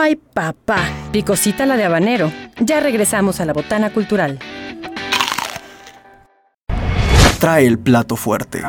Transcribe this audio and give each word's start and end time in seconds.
Ay, 0.00 0.14
papá, 0.14 0.78
picosita 1.10 1.66
la 1.66 1.76
de 1.76 1.82
habanero. 1.82 2.30
Ya 2.60 2.78
regresamos 2.78 3.40
a 3.40 3.44
la 3.44 3.52
botana 3.52 3.92
cultural. 3.92 4.38
Trae 7.40 7.66
el 7.66 7.80
plato 7.80 8.14
fuerte. 8.14 8.62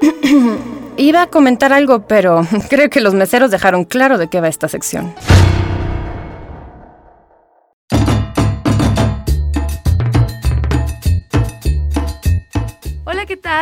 Iba 0.96 1.22
a 1.22 1.26
comentar 1.28 1.72
algo, 1.72 2.08
pero 2.08 2.44
creo 2.68 2.90
que 2.90 3.00
los 3.00 3.14
meseros 3.14 3.52
dejaron 3.52 3.84
claro 3.84 4.18
de 4.18 4.26
qué 4.26 4.40
va 4.40 4.48
esta 4.48 4.66
sección. 4.66 5.14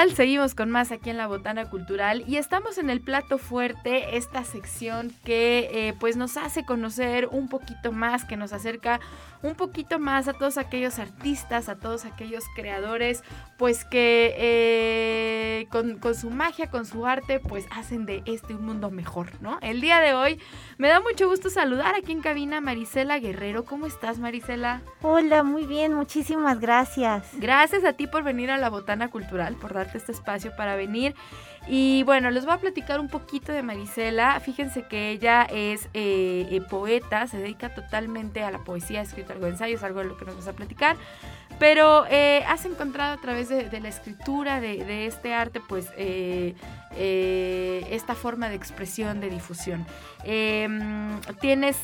Tal? 0.03 0.17
Seguimos 0.17 0.55
con 0.55 0.71
más 0.71 0.91
aquí 0.91 1.11
en 1.11 1.17
la 1.17 1.27
Botana 1.27 1.71
Cultural 1.71 2.25
y 2.27 2.37
estamos 2.37 2.79
en 2.79 2.91
el 2.91 3.01
plato 3.01 3.39
fuerte, 3.39 4.17
esta 4.17 4.43
sección 4.43 5.13
que 5.25 5.71
eh, 5.73 5.95
pues 6.01 6.17
nos 6.17 6.37
hace 6.37 6.65
conocer 6.65 7.29
un 7.31 7.49
poquito 7.49 7.93
más, 7.93 8.25
que 8.25 8.37
nos 8.37 8.53
acerca 8.53 9.01
un 9.43 9.55
poquito 9.55 9.99
más 9.99 10.29
a 10.29 10.33
todos 10.33 10.57
aquellos 10.59 10.99
artistas, 10.99 11.69
a 11.69 11.77
todos 11.77 12.05
aquellos 12.05 12.45
creadores, 12.55 13.23
pues 13.59 13.85
que 13.85 14.35
eh, 14.39 15.67
con, 15.71 15.99
con 15.99 16.15
su 16.15 16.31
magia, 16.31 16.71
con 16.71 16.87
su 16.87 17.07
arte, 17.07 17.41
pues 17.41 17.67
hacen 17.71 18.07
de 18.07 18.23
este 18.27 18.55
un 18.55 18.65
mundo 18.65 18.91
mejor, 18.91 19.29
¿no? 19.41 19.59
El 19.61 19.81
día 19.81 20.01
de 20.01 20.15
hoy 20.15 20.41
me 20.79 20.89
da 20.89 21.01
mucho 21.01 21.29
gusto 21.29 21.51
saludar 21.51 21.95
aquí 21.95 22.13
en 22.13 22.23
cabina 22.23 22.59
a 22.59 22.61
Marisela 22.61 23.19
Guerrero. 23.19 23.65
¿Cómo 23.65 23.87
estás, 23.87 24.19
Marisela? 24.19 24.83
Hola, 25.03 25.43
muy 25.43 25.67
bien, 25.67 25.95
muchísimas 25.95 26.61
gracias. 26.61 27.29
Gracias 27.35 27.85
a 27.85 27.93
ti 27.93 28.07
por 28.07 28.23
venir 28.23 28.51
a 28.51 28.59
la 28.59 28.71
Botana 28.71 29.11
Cultural, 29.11 29.57
por 29.57 29.75
darte 29.75 29.92
este 29.99 30.13
espacio 30.13 30.55
para 30.57 30.77
venir. 30.77 31.15
Y 31.69 32.03
bueno, 32.03 32.31
les 32.31 32.45
voy 32.45 32.55
a 32.55 32.59
platicar 32.59 32.99
un 32.99 33.09
poquito 33.09 33.53
de 33.53 33.63
Marisela. 33.63 34.41
Fíjense 34.41 34.83
que 34.83 35.11
ella 35.11 35.43
es 35.45 35.89
eh, 35.95 36.49
eh, 36.51 36.61
poeta, 36.69 37.27
se 37.29 37.39
dedica 37.39 37.73
totalmente 37.73 38.43
a 38.43 38.51
la 38.51 38.59
poesía, 38.59 39.01
ha 39.01 39.03
escrito 39.03 39.33
algo 39.33 39.47
de 39.47 39.53
ensayos, 39.53 39.83
algo 39.83 40.01
de 40.01 40.07
lo 40.07 40.17
que 40.17 40.25
nos 40.25 40.37
vas 40.37 40.49
a 40.49 40.53
platicar. 40.55 40.97
Pero 41.59 42.07
eh, 42.11 42.43
has 42.49 42.65
encontrado 42.65 43.15
a 43.15 43.19
través 43.19 43.49
de, 43.49 43.81
la 43.81 43.89
escritura, 43.89 44.61
de, 44.61 44.85
de, 44.85 45.07
este 45.07 45.35
arte, 45.35 45.61
pues 45.61 45.87
esta 46.97 48.15
forma 48.15 48.49
de 48.49 48.57
expresión, 48.57 49.21
de 49.21 49.31
difusión. 49.31 49.87
Em, 50.25 51.21
tienes 51.41 51.77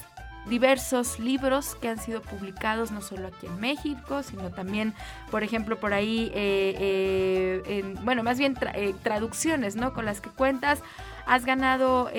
diversos 0.48 1.18
libros 1.18 1.74
que 1.76 1.88
han 1.88 1.98
sido 1.98 2.22
publicados 2.22 2.90
no 2.90 3.00
solo 3.00 3.28
aquí 3.28 3.46
en 3.46 3.60
México, 3.60 4.22
sino 4.22 4.50
también, 4.50 4.94
por 5.30 5.42
ejemplo, 5.42 5.78
por 5.78 5.92
ahí, 5.92 6.30
eh, 6.34 6.74
eh, 6.78 7.62
en, 7.66 8.04
bueno, 8.04 8.22
más 8.22 8.38
bien 8.38 8.54
tra 8.54 8.72
eh, 8.74 8.94
traducciones, 9.02 9.76
¿no? 9.76 9.92
Con 9.92 10.04
las 10.04 10.20
que 10.20 10.30
cuentas. 10.30 10.82
Has 11.26 11.44
ganado 11.44 12.10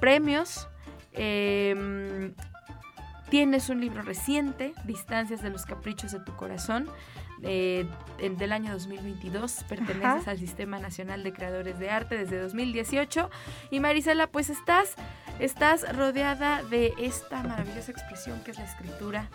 premios. 0.00 0.68
Em, 1.12 2.32
tienes 3.28 3.68
un 3.68 3.80
libro 3.80 4.02
reciente, 4.02 4.72
Distancias 4.84 5.42
de 5.42 5.50
los 5.50 5.66
Caprichos 5.66 6.12
de 6.12 6.20
tu 6.20 6.34
Corazón, 6.36 6.88
eh, 7.42 7.86
del 8.36 8.52
año 8.52 8.72
2022. 8.72 9.64
Perteneces 9.68 10.04
Ajá. 10.04 10.30
al 10.30 10.38
Sistema 10.38 10.78
Nacional 10.78 11.22
de 11.22 11.32
Creadores 11.32 11.78
de 11.78 11.90
Arte 11.90 12.16
desde 12.16 12.40
2018. 12.40 13.30
Y 13.70 13.80
Marisela, 13.80 14.26
pues 14.26 14.50
estás, 14.50 14.94
estás 15.38 15.96
rodeada 15.96 16.62
de 16.64 16.92
esta 16.98 17.42
maravillosa 17.42 17.92
expresión 17.92 18.40
que 18.44 18.50
es 18.50 18.58
la 18.58 18.64
escritura. 18.64 19.28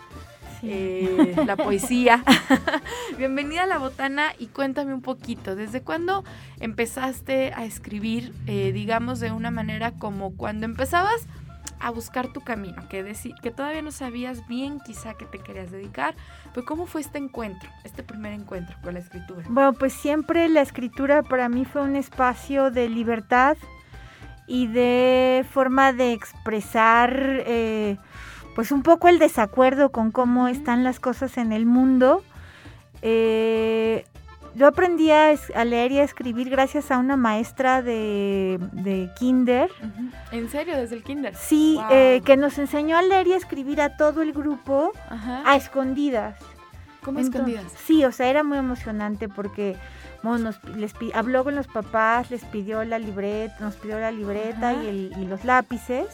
Sí. 0.60 0.68
Eh, 0.70 1.34
la 1.46 1.56
poesía. 1.64 2.22
Bienvenida 3.18 3.64
a 3.64 3.66
La 3.66 3.78
Botana 3.78 4.32
y 4.38 4.46
cuéntame 4.46 4.94
un 4.94 5.02
poquito, 5.02 5.56
¿desde 5.56 5.82
cuándo 5.82 6.24
empezaste 6.60 7.52
a 7.54 7.64
escribir, 7.64 8.32
eh, 8.46 8.72
digamos, 8.72 9.20
de 9.20 9.32
una 9.32 9.50
manera 9.50 9.92
como 9.92 10.36
cuando 10.36 10.66
empezabas 10.66 11.26
a 11.80 11.90
buscar 11.90 12.32
tu 12.32 12.40
camino, 12.40 12.88
que, 12.88 13.14
que 13.42 13.50
todavía 13.50 13.82
no 13.82 13.90
sabías 13.90 14.46
bien 14.48 14.80
quizá 14.80 15.14
que 15.14 15.26
te 15.26 15.38
querías 15.38 15.70
dedicar, 15.70 16.14
pero 16.54 16.64
¿cómo 16.64 16.86
fue 16.86 17.02
este 17.02 17.18
encuentro, 17.18 17.68
este 17.84 18.02
primer 18.02 18.32
encuentro 18.32 18.76
con 18.82 18.94
la 18.94 19.00
escritura? 19.00 19.44
Bueno, 19.48 19.74
pues 19.74 19.92
siempre 19.92 20.48
la 20.48 20.62
escritura 20.62 21.22
para 21.22 21.50
mí 21.50 21.66
fue 21.66 21.82
un 21.82 21.96
espacio 21.96 22.70
de 22.70 22.88
libertad 22.88 23.58
y 24.46 24.66
de 24.66 25.44
forma 25.50 25.92
de 25.92 26.12
expresar 26.12 27.42
eh, 27.46 27.96
pues 28.54 28.72
un 28.72 28.82
poco 28.82 29.08
el 29.08 29.18
desacuerdo 29.18 29.90
con 29.90 30.10
cómo 30.10 30.48
están 30.48 30.84
las 30.84 31.00
cosas 31.00 31.38
en 31.38 31.52
el 31.52 31.66
mundo. 31.66 32.22
Eh, 33.02 34.04
yo 34.54 34.68
aprendí 34.68 35.10
a, 35.10 35.34
a, 35.54 35.64
leer 35.64 35.92
y 35.92 35.98
a 35.98 36.04
escribir 36.04 36.48
gracias 36.48 36.92
a 36.92 36.98
una 36.98 37.16
maestra 37.16 37.82
de, 37.82 38.58
de 38.72 39.10
kinder. 39.18 39.68
¿En 40.30 40.48
serio? 40.48 40.76
¿Desde 40.76 40.94
el 40.94 41.02
kinder? 41.02 41.34
Sí, 41.34 41.74
wow. 41.76 41.86
eh, 41.90 42.22
que 42.24 42.36
nos 42.36 42.56
enseñó 42.58 42.96
a 42.96 43.02
leer 43.02 43.26
y 43.26 43.32
a 43.32 43.36
escribir 43.36 43.80
a 43.80 43.96
todo 43.96 44.22
el 44.22 44.32
grupo 44.32 44.92
Ajá. 45.10 45.42
a 45.44 45.56
escondidas. 45.56 46.38
¿Cómo 47.02 47.18
Entonces, 47.18 47.40
escondidas? 47.40 47.72
Sí, 47.84 48.04
o 48.04 48.12
sea, 48.12 48.28
era 48.28 48.44
muy 48.44 48.58
emocionante 48.58 49.28
porque 49.28 49.76
bueno, 50.24 50.50
nos, 50.50 50.64
les, 50.76 50.94
habló 51.14 51.44
con 51.44 51.54
los 51.54 51.66
papás, 51.66 52.30
les 52.30 52.44
pidió 52.46 52.82
la 52.84 52.98
libreta, 52.98 53.56
nos 53.60 53.76
pidió 53.76 54.00
la 54.00 54.10
libreta 54.10 54.72
y, 54.72 54.86
el, 54.86 55.12
y 55.20 55.26
los 55.26 55.44
lápices. 55.44 56.06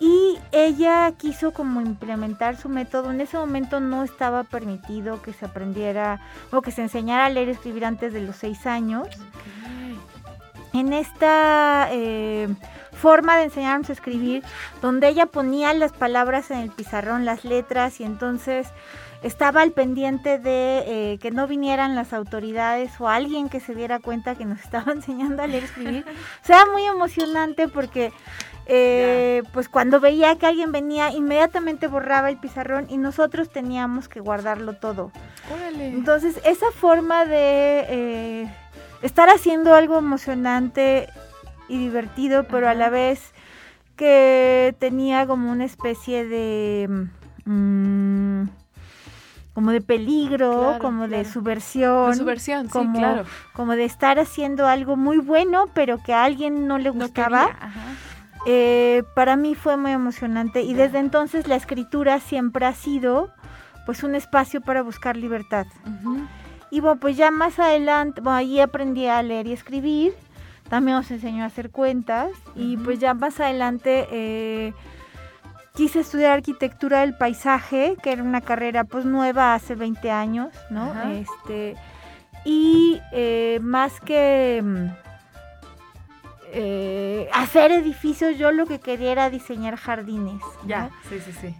Y 0.00 0.38
ella 0.52 1.12
quiso 1.16 1.52
como 1.52 1.80
implementar 1.80 2.56
su 2.56 2.68
método. 2.68 3.10
En 3.10 3.20
ese 3.20 3.36
momento 3.36 3.78
no 3.80 4.02
estaba 4.02 4.44
permitido 4.44 5.22
que 5.22 5.32
se 5.32 5.46
aprendiera 5.46 6.20
o 6.50 6.60
que 6.62 6.70
se 6.70 6.82
enseñara 6.82 7.26
a 7.26 7.30
leer 7.30 7.48
y 7.48 7.52
escribir 7.52 7.84
antes 7.84 8.12
de 8.12 8.20
los 8.20 8.36
seis 8.36 8.66
años. 8.66 9.06
Okay. 9.06 10.80
En 10.80 10.92
esta 10.92 11.88
eh, 11.92 12.48
forma 12.92 13.36
de 13.36 13.44
enseñarnos 13.44 13.88
a 13.88 13.92
escribir, 13.94 14.42
donde 14.82 15.08
ella 15.08 15.26
ponía 15.26 15.72
las 15.72 15.92
palabras 15.92 16.50
en 16.50 16.58
el 16.58 16.70
pizarrón, 16.70 17.24
las 17.24 17.44
letras, 17.44 18.00
y 18.00 18.04
entonces 18.04 18.68
estaba 19.26 19.62
al 19.62 19.72
pendiente 19.72 20.38
de 20.38 20.84
eh, 20.86 21.18
que 21.18 21.32
no 21.32 21.48
vinieran 21.48 21.96
las 21.96 22.12
autoridades 22.12 22.92
o 23.00 23.08
alguien 23.08 23.48
que 23.48 23.58
se 23.58 23.74
diera 23.74 23.98
cuenta 23.98 24.36
que 24.36 24.44
nos 24.44 24.60
estaba 24.64 24.92
enseñando 24.92 25.42
a 25.42 25.46
leer 25.46 25.64
y 25.64 25.66
escribir. 25.66 26.04
o 26.42 26.46
sea, 26.46 26.64
muy 26.72 26.84
emocionante 26.84 27.68
porque 27.68 28.12
eh, 28.66 29.42
pues 29.52 29.68
cuando 29.68 30.00
veía 30.00 30.36
que 30.36 30.46
alguien 30.46 30.70
venía, 30.70 31.10
inmediatamente 31.10 31.88
borraba 31.88 32.30
el 32.30 32.38
pizarrón 32.38 32.86
y 32.88 32.98
nosotros 32.98 33.50
teníamos 33.50 34.08
que 34.08 34.20
guardarlo 34.20 34.74
todo. 34.74 35.10
Órale. 35.52 35.88
Entonces, 35.88 36.40
esa 36.44 36.70
forma 36.72 37.24
de 37.24 37.86
eh, 37.88 38.54
estar 39.02 39.28
haciendo 39.28 39.74
algo 39.74 39.98
emocionante 39.98 41.08
y 41.68 41.78
divertido, 41.78 42.44
pero 42.44 42.66
Ajá. 42.66 42.72
a 42.72 42.74
la 42.74 42.90
vez 42.90 43.32
que 43.96 44.74
tenía 44.78 45.26
como 45.26 45.50
una 45.50 45.64
especie 45.64 46.26
de... 46.26 47.08
Mmm, 47.44 48.44
como 49.56 49.70
de 49.70 49.80
peligro, 49.80 50.50
claro, 50.50 50.78
como 50.80 51.06
claro. 51.06 51.16
de 51.16 51.24
subversión. 51.24 52.10
De 52.10 52.16
subversión, 52.18 52.68
como, 52.68 52.92
sí, 52.92 52.98
claro. 52.98 53.24
Como 53.54 53.72
de 53.72 53.86
estar 53.86 54.18
haciendo 54.18 54.66
algo 54.66 54.98
muy 54.98 55.16
bueno, 55.16 55.64
pero 55.72 55.96
que 55.96 56.12
a 56.12 56.24
alguien 56.24 56.68
no 56.68 56.76
le 56.76 56.90
gustaba. 56.90 57.46
No 57.46 58.06
eh, 58.44 59.02
para 59.14 59.34
mí 59.36 59.54
fue 59.54 59.78
muy 59.78 59.92
emocionante 59.92 60.60
y 60.60 60.74
desde 60.74 60.98
entonces 60.98 61.48
la 61.48 61.56
escritura 61.56 62.20
siempre 62.20 62.66
ha 62.66 62.74
sido 62.74 63.30
pues 63.86 64.02
un 64.02 64.14
espacio 64.14 64.60
para 64.60 64.82
buscar 64.82 65.16
libertad. 65.16 65.66
Uh 65.86 66.06
-huh. 66.06 66.28
Y 66.70 66.80
bueno, 66.80 67.00
pues 67.00 67.16
ya 67.16 67.30
más 67.30 67.58
adelante, 67.58 68.20
bueno, 68.20 68.36
ahí 68.36 68.60
aprendí 68.60 69.06
a 69.06 69.22
leer 69.22 69.46
y 69.46 69.54
escribir, 69.54 70.12
también 70.68 70.98
nos 70.98 71.10
enseñó 71.10 71.44
a 71.44 71.46
hacer 71.46 71.70
cuentas 71.70 72.28
uh 72.28 72.50
-huh. 72.50 72.62
y 72.62 72.76
pues 72.76 72.98
ya 72.98 73.14
más 73.14 73.40
adelante 73.40 74.06
eh, 74.10 74.74
quise 75.76 76.00
estudiar 76.00 76.32
arquitectura 76.32 77.00
del 77.00 77.14
paisaje, 77.14 77.96
que 78.02 78.12
era 78.12 78.22
una 78.22 78.40
carrera 78.40 78.84
pues 78.84 79.04
nueva 79.04 79.54
hace 79.54 79.74
20 79.74 80.10
años, 80.10 80.48
¿no? 80.70 80.90
Ajá. 80.90 81.12
Este, 81.12 81.76
y 82.44 83.00
eh, 83.12 83.58
más 83.62 84.00
que 84.00 84.64
eh, 86.52 87.28
hacer 87.34 87.70
edificios, 87.72 88.38
yo 88.38 88.50
lo 88.50 88.66
que 88.66 88.80
quería 88.80 89.12
era 89.12 89.30
diseñar 89.30 89.76
jardines. 89.76 90.40
Ya, 90.66 90.84
¿no? 90.84 90.90
sí, 91.08 91.20
sí, 91.20 91.32
sí. 91.32 91.54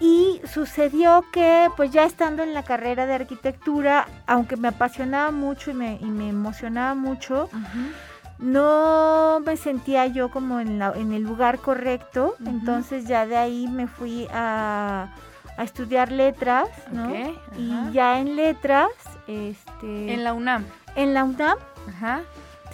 Y 0.00 0.40
sucedió 0.46 1.24
que, 1.32 1.68
pues 1.76 1.90
ya 1.90 2.04
estando 2.04 2.44
en 2.44 2.54
la 2.54 2.62
carrera 2.62 3.04
de 3.04 3.14
arquitectura, 3.14 4.06
aunque 4.26 4.56
me 4.56 4.68
apasionaba 4.68 5.32
mucho 5.32 5.72
y 5.72 5.74
me, 5.74 5.98
y 6.00 6.06
me 6.06 6.28
emocionaba 6.28 6.94
mucho, 6.94 7.50
uh 7.52 7.56
-huh. 7.56 7.92
No 8.38 9.40
me 9.44 9.56
sentía 9.56 10.06
yo 10.06 10.30
como 10.30 10.60
en, 10.60 10.78
la, 10.78 10.92
en 10.94 11.12
el 11.12 11.22
lugar 11.22 11.58
correcto. 11.58 12.34
Uh 12.38 12.44
-huh. 12.44 12.48
Entonces 12.48 13.06
ya 13.06 13.26
de 13.26 13.36
ahí 13.36 13.68
me 13.68 13.86
fui 13.86 14.28
a, 14.32 15.14
a 15.56 15.64
estudiar 15.64 16.12
letras, 16.12 16.68
¿no? 16.92 17.08
Okay, 17.08 17.38
y 17.56 17.92
ya 17.92 18.20
en 18.20 18.36
letras, 18.36 18.90
este... 19.26 20.12
En 20.12 20.24
la 20.24 20.32
UNAM. 20.32 20.64
En 20.94 21.14
la 21.14 21.24
UNAM. 21.24 21.58
Ajá 21.88 22.22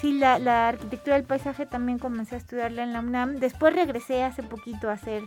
Sí, 0.00 0.12
la, 0.12 0.38
la 0.38 0.68
arquitectura 0.68 1.16
del 1.16 1.24
paisaje 1.24 1.66
también 1.66 1.98
comencé 1.98 2.34
a 2.34 2.38
estudiarla 2.38 2.82
en 2.82 2.92
la 2.92 3.00
UNAM. 3.00 3.36
Después 3.36 3.74
regresé 3.74 4.22
hace 4.22 4.42
poquito 4.42 4.90
a 4.90 4.94
hacer 4.94 5.22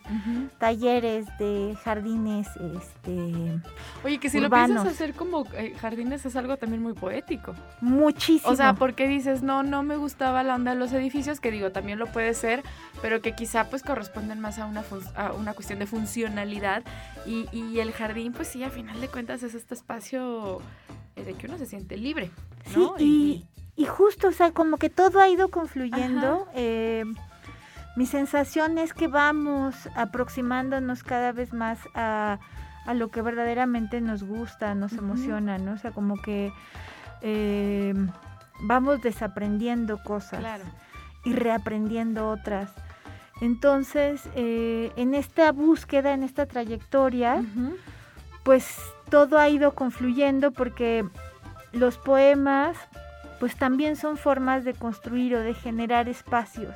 talleres 0.60 1.26
de 1.40 1.76
jardines, 1.84 2.48
este, 2.76 3.60
Oye, 4.04 4.20
que 4.20 4.30
si 4.30 4.40
lo 4.40 4.50
piensas 4.50 4.86
hacer 4.86 5.14
como 5.14 5.46
eh, 5.54 5.74
jardines 5.80 6.26
es 6.26 6.36
algo 6.36 6.58
también 6.58 6.82
muy 6.82 6.94
poético. 6.94 7.56
muchísimo. 7.82 8.52
O 8.52 8.56
sea, 8.56 8.74
porque 8.74 9.08
dices, 9.08 9.42
no, 9.44 9.64
no 9.64 9.84
me 9.84 9.96
gustaba 9.98 10.44
la 10.44 10.56
onda 10.56 10.74
de 10.74 10.80
los 10.80 10.92
edificios, 10.94 11.40
que 11.40 11.52
digo, 11.52 11.72
también 11.72 12.00
lo 12.00 12.08
puede 12.08 12.34
ser, 12.34 12.64
pero 13.02 13.22
que 13.22 13.34
quizá 13.36 13.70
pues 13.70 13.84
corresponden 13.84 14.40
más 14.40 14.60
a 14.60 14.66
una, 14.66 14.84
a 15.16 15.34
una 15.34 15.54
cuestión 15.54 15.80
de 15.80 15.88
funcionalidad. 15.88 16.84
Y, 17.26 17.48
y 17.52 17.80
el 17.80 17.92
jardín, 17.92 18.34
pues 18.34 18.48
sí, 18.48 18.64
a 18.64 18.70
final 18.70 19.00
de 19.02 19.08
cuentas 19.08 19.44
es 19.44 19.54
este 19.56 19.74
espacio 19.74 20.60
eh, 21.16 21.24
de 21.24 21.34
que 21.34 21.48
uno 21.48 21.58
se 21.58 21.66
siente 21.66 21.98
libre, 21.98 22.32
Sí, 22.74 22.80
¿no? 22.80 22.96
y, 23.00 23.46
y 23.78 23.86
justo, 23.86 24.28
o 24.30 24.32
sea, 24.32 24.52
como 24.52 24.78
que 24.78 24.90
todo 24.90 25.20
ha 25.22 25.30
ido 25.30 25.50
confluyendo. 25.50 26.48
eh, 26.56 27.06
mi 27.96 28.06
sensación 28.06 28.78
es 28.78 28.94
que 28.94 29.08
vamos 29.08 29.74
aproximándonos 29.96 31.04
cada 31.04 31.32
vez 31.32 31.52
más 31.54 31.80
a, 31.96 32.38
a 32.86 32.94
lo 32.94 33.10
que 33.10 33.22
verdaderamente 33.24 34.02
nos 34.02 34.24
gusta, 34.24 34.76
nos 34.76 34.94
emociona, 34.94 35.58
¿no? 35.58 35.72
O 35.74 35.78
sea, 35.78 35.92
como 35.92 36.16
que 36.22 36.52
eh, 37.22 37.94
vamos 38.62 39.02
desaprendiendo 39.02 40.02
cosas 40.04 40.40
Claro. 40.42 40.64
y 41.26 41.34
reaprendiendo 41.34 42.30
otras. 42.30 42.72
Entonces, 43.42 44.22
eh, 44.36 44.92
en 44.96 45.14
esta 45.16 45.52
búsqueda, 45.52 46.14
en 46.14 46.24
esta 46.24 46.46
trayectoria, 46.46 47.44
pues 48.44 48.78
todo 49.10 49.38
ha 49.40 49.50
ido 49.50 49.74
confluyendo 49.74 50.52
porque 50.52 51.04
los 51.72 51.98
poemas 51.98 52.78
pues 53.40 53.56
también 53.56 53.96
son 53.96 54.18
formas 54.18 54.64
de 54.66 54.74
construir 54.74 55.36
o 55.36 55.42
de 55.42 55.54
generar 55.54 56.10
espacios, 56.10 56.76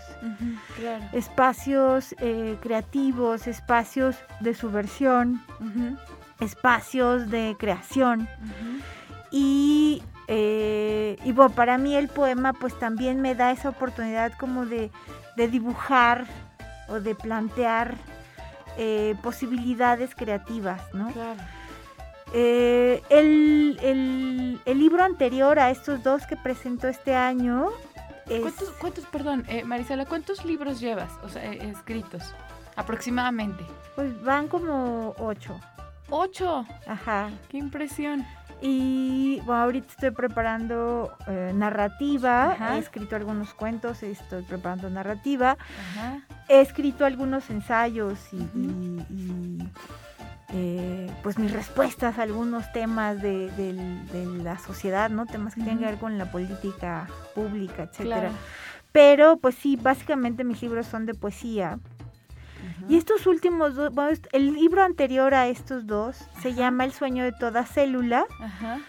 Claro. 0.78 1.04
espacios 1.14 2.16
eh, 2.20 2.58
creativos, 2.62 3.48
espacios 3.48 4.16
de 4.42 4.54
subversión, 4.54 5.42
espacios 6.40 7.30
de 7.30 7.56
creación 7.60 8.28
y, 9.32 10.04
eh, 10.28 11.18
y 11.24 11.32
bueno, 11.32 11.52
para 11.54 11.78
mí 11.78 11.96
el 11.96 12.08
poema 12.10 12.54
pues 12.54 12.78
también 12.80 13.22
me 13.22 13.36
da 13.36 13.52
esa 13.52 13.70
oportunidad 13.70 14.34
como 14.38 14.66
de, 14.66 14.92
de 15.38 15.48
dibujar 15.48 16.26
o 16.90 17.00
de 17.00 17.16
plantear 17.16 17.96
eh, 18.78 19.16
posibilidades 19.22 20.16
creativas, 20.16 20.82
¿no? 20.94 21.12
Claro. 21.12 21.40
Eh, 22.34 23.02
el, 23.10 23.78
el- 23.82 24.62
el 24.66 24.80
libro 24.80 25.04
anterior 25.04 25.60
a 25.60 25.70
estos 25.70 26.02
dos 26.04 26.26
que 26.28 26.38
presentó 26.38 26.88
este 26.88 27.14
año 27.16 27.68
es, 28.28 28.42
¿Cuántos, 28.42 28.70
cuántos, 28.80 29.06
perdón, 29.08 29.44
eh, 29.50 29.64
Marisela, 29.66 30.06
cuántos 30.06 30.46
libros 30.46 30.80
llevas, 30.80 31.12
o 31.24 31.30
sea, 31.30 31.44
eh, 31.52 31.70
escritos? 31.70 32.34
Aproximadamente. 32.76 33.66
pues 33.96 34.22
van 34.24 34.48
como 34.48 35.14
ocho. 35.18 35.60
¡Ocho! 36.10 36.66
Ajá. 36.88 37.30
¡Qué 37.50 37.58
impresión! 37.58 38.26
Y 38.62 39.40
bueno, 39.46 39.64
ahorita 39.64 39.88
estoy 39.90 40.12
preparando 40.12 41.12
eh, 41.28 41.52
narrativa, 41.54 42.52
Ajá. 42.52 42.76
he 42.76 42.80
escrito 42.80 43.16
algunos 43.16 43.54
cuentos, 43.56 44.04
estoy 44.04 44.44
preparando 44.44 44.90
narrativa, 44.90 45.58
Ajá. 45.96 46.22
he 46.48 46.62
escrito 46.62 47.04
algunos 47.06 47.50
ensayos 47.50 48.20
y, 48.32 48.38
Ujú. 48.38 48.60
y- 48.60 49.06
y, 49.10 49.71
pues 51.34 51.46
mis 51.46 51.54
respuestas 51.54 52.20
a 52.20 52.24
algunos 52.24 52.70
temas 52.74 53.22
de, 53.22 53.50
la 54.44 54.58
sociedad, 54.58 55.10
¿no? 55.10 55.26
Temas 55.26 55.56
que 55.56 55.62
tienen 55.62 55.80
que 55.80 55.86
ver 55.86 55.98
con 55.98 56.18
la 56.18 56.30
política 56.30 57.08
pública, 57.34 57.84
etcétera. 57.84 58.20
Claro. 58.20 58.34
Pero 58.92 59.38
pues 59.38 59.56
sí, 59.56 59.78
básicamente 59.78 60.44
mis 60.44 60.62
libros 60.62 60.88
son 60.88 61.06
de 61.06 61.14
poesía. 61.14 61.80
Y 62.90 62.98
estos 62.98 63.28
últimos 63.28 63.76
dos, 63.76 63.94
bueno, 63.94 64.18
el 64.34 64.54
libro 64.54 64.84
anterior 64.84 65.34
a 65.34 65.48
estos 65.48 65.88
dos 65.88 66.18
se 66.42 66.54
llama 66.54 66.84
El 66.84 66.92
sueño 66.92 67.24
de 67.24 67.32
toda 67.32 67.66
célula 67.66 68.26
Ajá. 68.40 68.80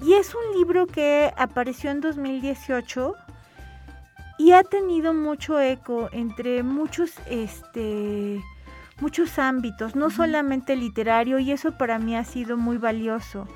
y 0.00 0.12
es 0.12 0.34
un 0.34 0.58
libro 0.58 0.86
que 0.86 1.32
apareció 1.36 1.90
en 1.90 2.02
2018 2.02 3.14
y 4.38 4.52
ha 4.52 4.62
tenido 4.62 5.14
mucho 5.14 5.58
eco 5.60 6.08
entre 6.12 6.62
muchos 6.62 7.12
este 7.26 8.42
muchos 9.00 9.38
ámbitos, 9.38 9.96
no 9.96 10.10
solamente 10.10 10.76
literario 10.76 11.38
y 11.38 11.52
eso 11.52 11.72
para 11.72 11.98
mí 11.98 12.16
ha 12.16 12.24
sido 12.24 12.56
muy 12.56 12.76
valioso. 12.76 13.46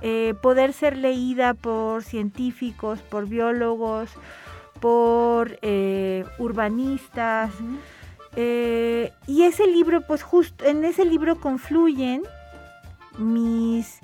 Eh, 0.00 0.34
poder 0.40 0.72
ser 0.72 0.96
leída 0.96 1.54
por 1.54 2.02
científicos, 2.02 3.00
por 3.00 3.28
biólogos, 3.28 4.10
por 4.80 5.58
eh, 5.62 6.24
urbanistas, 6.38 7.50
eh, 8.36 9.12
y 9.26 9.42
ese 9.44 9.66
libro, 9.66 10.02
pues 10.02 10.22
justo 10.22 10.64
en 10.66 10.84
ese 10.84 11.06
libro 11.06 11.40
confluyen 11.40 12.22
mis 13.18 13.98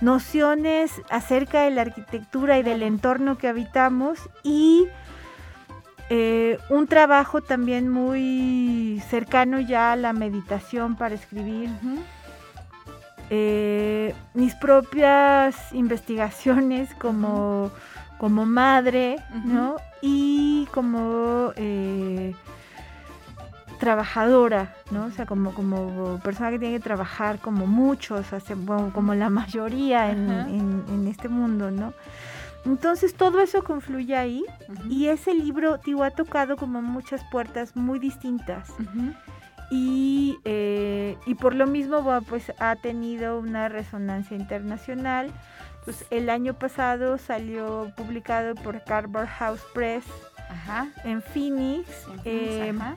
nociones 0.00 1.00
acerca 1.08 1.62
de 1.62 1.70
la 1.70 1.82
arquitectura 1.82 2.58
y 2.58 2.64
del 2.64 2.82
entorno 2.82 3.38
que 3.38 3.46
habitamos 3.46 4.18
y 4.42 4.86
eh, 6.10 6.58
un 6.68 6.86
trabajo 6.88 7.40
también 7.40 7.88
muy 7.88 9.00
cercano 9.08 9.60
ya 9.60 9.92
a 9.92 9.96
la 9.96 10.12
meditación 10.12 10.96
para 10.96 11.14
escribir. 11.14 11.70
Eh, 13.30 14.12
mis 14.34 14.54
propias 14.56 15.72
investigaciones 15.72 16.92
como, 16.94 17.70
como 18.18 18.44
madre. 18.44 19.16
¿no? 19.44 19.76
Y 20.02 20.66
como 20.72 21.52
eh, 21.56 22.34
trabajadora, 23.78 24.74
¿no? 24.90 25.04
O 25.06 25.10
sea, 25.10 25.26
como, 25.26 25.52
como 25.54 26.18
persona 26.22 26.50
que 26.50 26.58
tiene 26.58 26.74
que 26.76 26.82
trabajar 26.82 27.38
como 27.38 27.66
muchos, 27.66 28.32
hace- 28.32 28.54
bueno, 28.54 28.90
como 28.92 29.14
la 29.14 29.30
mayoría 29.30 30.10
en, 30.10 30.28
en- 30.30 30.84
en 30.88 31.08
este 31.08 31.28
mundo, 31.28 31.70
¿no? 31.70 31.94
Entonces 32.64 33.14
todo 33.14 33.40
eso 33.40 33.64
confluye 33.64 34.16
ahí 34.16 34.44
y 34.88 35.06
ese 35.06 35.32
libro, 35.34 35.78
digo, 35.78 36.04
ha 36.04 36.10
tocado 36.10 36.56
como 36.56 36.82
muchas 36.82 37.24
puertas 37.30 37.74
muy 37.74 37.98
distintas 37.98 38.68
y, 39.70 40.38
eh, 40.44 41.16
y 41.26 41.34
por 41.36 41.54
lo 41.54 41.66
mismo 41.66 42.02
pues 42.28 42.52
ha 42.58 42.76
tenido 42.76 43.38
una 43.38 43.68
resonancia 43.68 44.36
internacional. 44.36 45.30
Pues 45.84 46.04
el 46.10 46.28
año 46.28 46.54
pasado 46.54 47.16
salió 47.16 47.90
publicado 47.96 48.54
por 48.54 48.84
Carver 48.84 49.26
House 49.26 49.62
Press 49.72 50.04
Ajá. 50.50 50.88
en 51.04 51.22
Phoenix, 51.22 51.88
En 52.06 52.20
Phoenix, 52.20 52.26
eh, 52.26 52.74
ajá. 52.78 52.96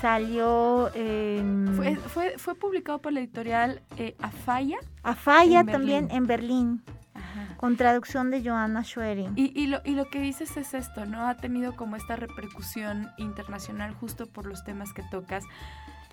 salió 0.00 0.90
en 0.94 1.72
Fue, 1.76 1.94
fue, 1.96 2.38
fue 2.38 2.54
publicado 2.56 2.98
por 2.98 3.12
la 3.12 3.20
editorial 3.20 3.82
eh, 3.98 4.16
Afaya. 4.20 4.78
Afaya 5.04 5.60
en 5.60 5.66
también 5.66 6.08
en 6.10 6.26
Berlín, 6.26 6.82
Ajá. 7.30 7.56
con 7.56 7.76
traducción 7.76 8.30
de 8.30 8.42
Joanna 8.42 8.82
Schwering. 8.84 9.32
Y, 9.36 9.52
y, 9.60 9.66
lo, 9.66 9.80
y 9.84 9.92
lo 9.92 10.08
que 10.10 10.20
dices 10.20 10.56
es 10.56 10.74
esto, 10.74 11.06
¿no? 11.06 11.26
Ha 11.26 11.36
tenido 11.36 11.76
como 11.76 11.96
esta 11.96 12.16
repercusión 12.16 13.10
internacional 13.16 13.94
justo 13.94 14.26
por 14.26 14.46
los 14.46 14.64
temas 14.64 14.92
que 14.92 15.02
tocas. 15.10 15.44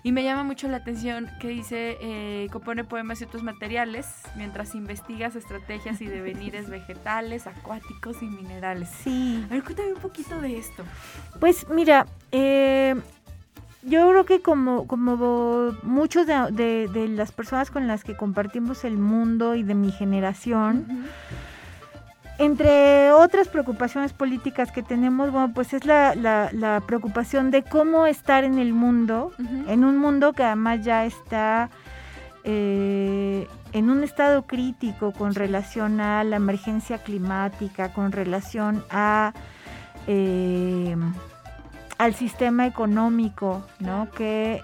Y 0.04 0.12
me 0.12 0.22
llama 0.22 0.44
mucho 0.44 0.68
la 0.68 0.76
atención 0.76 1.28
que 1.40 1.48
dice, 1.48 1.98
eh, 2.00 2.46
compone 2.52 2.84
poemas 2.84 3.20
y 3.20 3.24
otros 3.24 3.42
materiales 3.42 4.06
mientras 4.36 4.76
investigas 4.76 5.34
estrategias 5.34 6.00
y 6.00 6.06
devenires 6.18 6.70
vegetales, 6.70 7.48
acuáticos 7.48 8.22
y 8.22 8.26
minerales. 8.26 8.88
Sí. 9.02 9.44
A 9.50 9.54
ver, 9.54 9.64
cuéntame 9.64 9.94
un 9.94 10.00
poquito 10.00 10.40
de 10.40 10.56
esto. 10.56 10.84
Pues 11.40 11.68
mira, 11.68 12.06
eh, 12.30 12.94
yo 13.88 14.08
creo 14.10 14.24
que 14.24 14.40
como, 14.42 14.86
como 14.86 15.72
muchos 15.82 16.26
de, 16.26 16.34
de- 16.52 16.88
de 16.88 17.08
las 17.08 17.32
personas 17.32 17.70
con 17.70 17.86
las 17.86 18.04
que 18.04 18.16
compartimos 18.16 18.84
el 18.84 18.96
mundo 18.98 19.54
y 19.54 19.62
de 19.62 19.74
mi 19.74 19.90
generación, 19.92 20.86
entre 22.38 23.10
otras 23.12 23.48
preocupaciones 23.48 24.12
políticas 24.12 24.70
que 24.70 24.82
tenemos, 24.82 25.32
bueno, 25.32 25.52
pues 25.52 25.72
es 25.74 25.84
la, 25.84 26.14
la- 26.14 26.50
la 26.52 26.80
preocupación 26.86 27.50
de 27.50 27.64
cómo 27.64 28.06
estar 28.06 28.44
en 28.44 28.58
el 28.58 28.72
mundo, 28.72 29.32
en 29.66 29.82
un 29.84 29.98
mundo 29.98 30.32
que 30.32 30.44
además 30.44 30.84
ya 30.84 31.04
está 31.04 31.68
eh, 32.44 33.48
en 33.72 33.90
un 33.90 34.04
estado 34.04 34.42
crítico 34.46 35.12
con 35.12 35.34
relación 35.34 36.00
a 36.00 36.22
la 36.22 36.36
emergencia 36.36 36.98
climática, 36.98 37.92
con 37.92 38.12
relación 38.12 38.84
a 38.90 39.32
eh, 40.06 40.96
al 41.98 42.14
sistema 42.14 42.66
económico, 42.66 43.66
¿no? 43.80 44.08
Que 44.12 44.62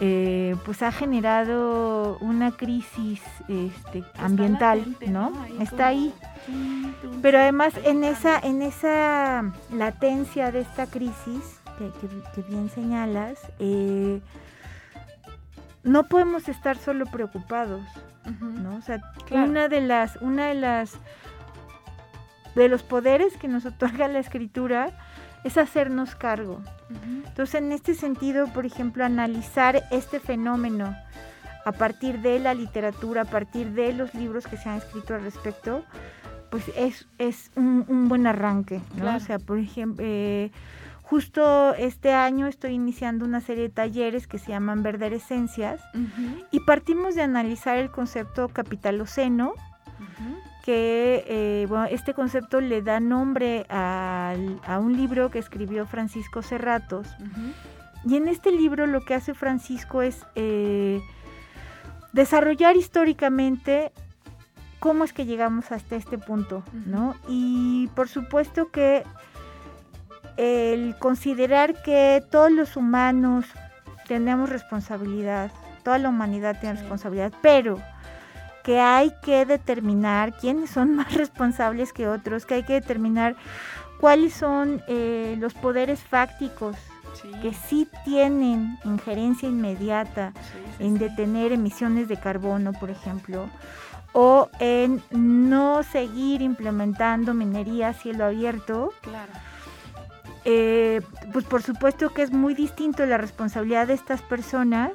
eh, 0.00 0.54
pues 0.64 0.82
ha 0.82 0.92
generado 0.92 2.18
una 2.18 2.52
crisis 2.52 3.20
este, 3.48 4.04
ambiental, 4.18 4.78
latente, 4.78 5.08
¿no? 5.08 5.30
¿no? 5.30 5.42
Ahí 5.42 5.56
Está 5.60 5.86
ahí. 5.88 6.14
Tum, 6.46 6.92
tum, 7.02 7.20
Pero 7.22 7.38
además 7.38 7.74
en 7.84 8.04
esa, 8.04 8.38
en 8.38 8.62
esa 8.62 9.52
latencia 9.72 10.52
de 10.52 10.60
esta 10.60 10.86
crisis 10.86 11.60
que, 11.78 11.90
que- 12.00 12.22
que 12.34 12.42
bien 12.48 12.68
señalas, 12.70 13.38
eh, 13.58 14.20
no 15.84 16.04
podemos 16.04 16.48
estar 16.48 16.76
solo 16.76 17.06
preocupados. 17.06 17.82
¿no? 18.40 18.76
O 18.76 18.82
sea, 18.82 19.00
Claro. 19.26 19.48
una 19.48 19.68
de 19.68 19.80
las, 19.80 20.16
una 20.16 20.46
de 20.48 20.54
las 20.54 20.92
de 22.54 22.68
los 22.68 22.82
poderes 22.82 23.36
que 23.36 23.48
nos 23.48 23.64
otorga 23.64 24.06
la 24.08 24.18
escritura 24.18 24.90
es 25.48 25.56
hacernos 25.56 26.14
cargo. 26.14 26.60
Entonces, 27.26 27.56
en 27.56 27.72
este 27.72 27.94
sentido, 27.94 28.46
por 28.48 28.66
ejemplo, 28.66 29.04
analizar 29.04 29.82
este 29.90 30.20
fenómeno 30.20 30.94
a 31.64 31.72
partir 31.72 32.20
de 32.20 32.38
la 32.38 32.54
literatura, 32.54 33.22
a 33.22 33.24
partir 33.24 33.72
de 33.72 33.92
los 33.92 34.14
libros 34.14 34.46
que 34.46 34.56
se 34.56 34.68
han 34.68 34.76
escrito 34.76 35.14
al 35.14 35.22
respecto, 35.22 35.84
pues 36.50 36.64
es, 36.76 37.08
es 37.18 37.50
un, 37.56 38.08
buen 38.08 38.26
arranque, 38.26 38.80
¿no? 38.96 39.16
O 39.16 39.20
sea, 39.20 39.38
por 39.38 39.58
ejemplo, 39.58 40.04
eh, 40.06 40.50
justo 41.02 41.74
este 41.74 42.12
año 42.12 42.46
estoy 42.46 42.72
iniciando 42.72 43.24
una 43.24 43.40
serie 43.40 43.64
de 43.64 43.70
talleres 43.70 44.26
que 44.26 44.38
se 44.38 44.48
llaman 44.52 44.82
Verdad 44.82 45.12
Esencias 45.12 45.80
y 46.50 46.60
partimos 46.60 47.14
de 47.14 47.22
analizar 47.22 47.78
el 47.78 47.90
concepto 47.90 48.48
capitaloceno, 48.48 49.54
que 50.68 51.24
eh, 51.26 51.66
bueno, 51.66 51.86
este 51.86 52.12
concepto 52.12 52.60
le 52.60 52.82
da 52.82 53.00
nombre 53.00 53.64
a, 53.70 54.34
un 54.78 54.98
libro 54.98 55.30
que 55.30 55.38
escribió 55.38 55.86
Francisco 55.86 56.42
Cerratos. 56.42 57.08
Y 58.04 58.16
en 58.16 58.28
este 58.28 58.52
libro 58.52 58.86
lo 58.86 59.00
que 59.00 59.14
hace 59.14 59.32
Francisco 59.32 60.02
es 60.02 60.26
eh, 60.34 61.00
desarrollar 62.12 62.76
históricamente 62.76 63.92
cómo 64.78 65.04
es 65.04 65.14
que 65.14 65.24
llegamos 65.24 65.72
hasta 65.72 65.96
este 65.96 66.18
punto, 66.18 66.62
¿no? 66.84 67.14
Y 67.28 67.88
por 67.94 68.10
supuesto 68.10 68.70
que 68.70 69.04
el 70.36 70.98
considerar 70.98 71.80
que 71.80 72.22
todos 72.30 72.52
los 72.52 72.76
humanos 72.76 73.46
tenemos 74.06 74.50
responsabilidad, 74.50 75.50
toda 75.82 75.96
la 75.96 76.10
humanidad 76.10 76.60
tiene 76.60 76.78
responsabilidad, 76.78 77.32
pero 77.40 77.80
que 78.68 78.80
hay 78.80 79.14
que 79.22 79.46
determinar 79.46 80.36
quiénes 80.36 80.68
son 80.68 80.94
más 80.94 81.14
responsables 81.14 81.94
que 81.94 82.06
otros, 82.06 82.44
que 82.44 82.52
hay 82.52 82.64
que 82.64 82.74
determinar 82.74 83.34
cuáles 83.98 84.34
son 84.34 84.82
eh, 84.88 85.36
los 85.38 85.54
poderes 85.54 86.00
fácticos 86.00 86.76
que 87.40 87.54
sí 87.54 87.88
tienen 88.04 88.78
injerencia 88.84 89.48
inmediata 89.48 90.34
en 90.78 90.98
detener 90.98 91.52
emisiones 91.52 92.08
de 92.08 92.18
carbono, 92.18 92.74
por 92.74 92.90
ejemplo, 92.90 93.48
o 94.12 94.50
en 94.60 95.02
no 95.12 95.82
seguir 95.82 96.42
implementando 96.42 97.32
minería 97.32 97.88
a 97.88 97.94
cielo 97.94 98.26
abierto. 98.26 98.92
Claro. 99.00 99.32
Eh, 100.50 101.02
pues 101.34 101.44
por 101.44 101.62
supuesto 101.62 102.08
que 102.14 102.22
es 102.22 102.32
muy 102.32 102.54
distinto 102.54 103.04
la 103.04 103.18
responsabilidad 103.18 103.86
de 103.86 103.92
estas 103.92 104.22
personas 104.22 104.92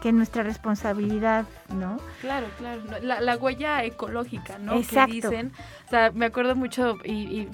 que 0.00 0.12
nuestra 0.12 0.44
responsabilidad, 0.44 1.44
¿no? 1.74 1.96
Claro, 2.20 2.46
claro. 2.56 2.82
La, 3.02 3.20
la 3.20 3.36
huella 3.36 3.82
ecológica, 3.82 4.58
¿no? 4.58 4.74
Exacto. 4.74 5.08
Que 5.08 5.14
dicen. 5.14 5.52
O 5.86 5.90
sea, 5.90 6.12
me 6.12 6.26
acuerdo 6.26 6.54
mucho 6.54 6.98
y, 7.04 7.48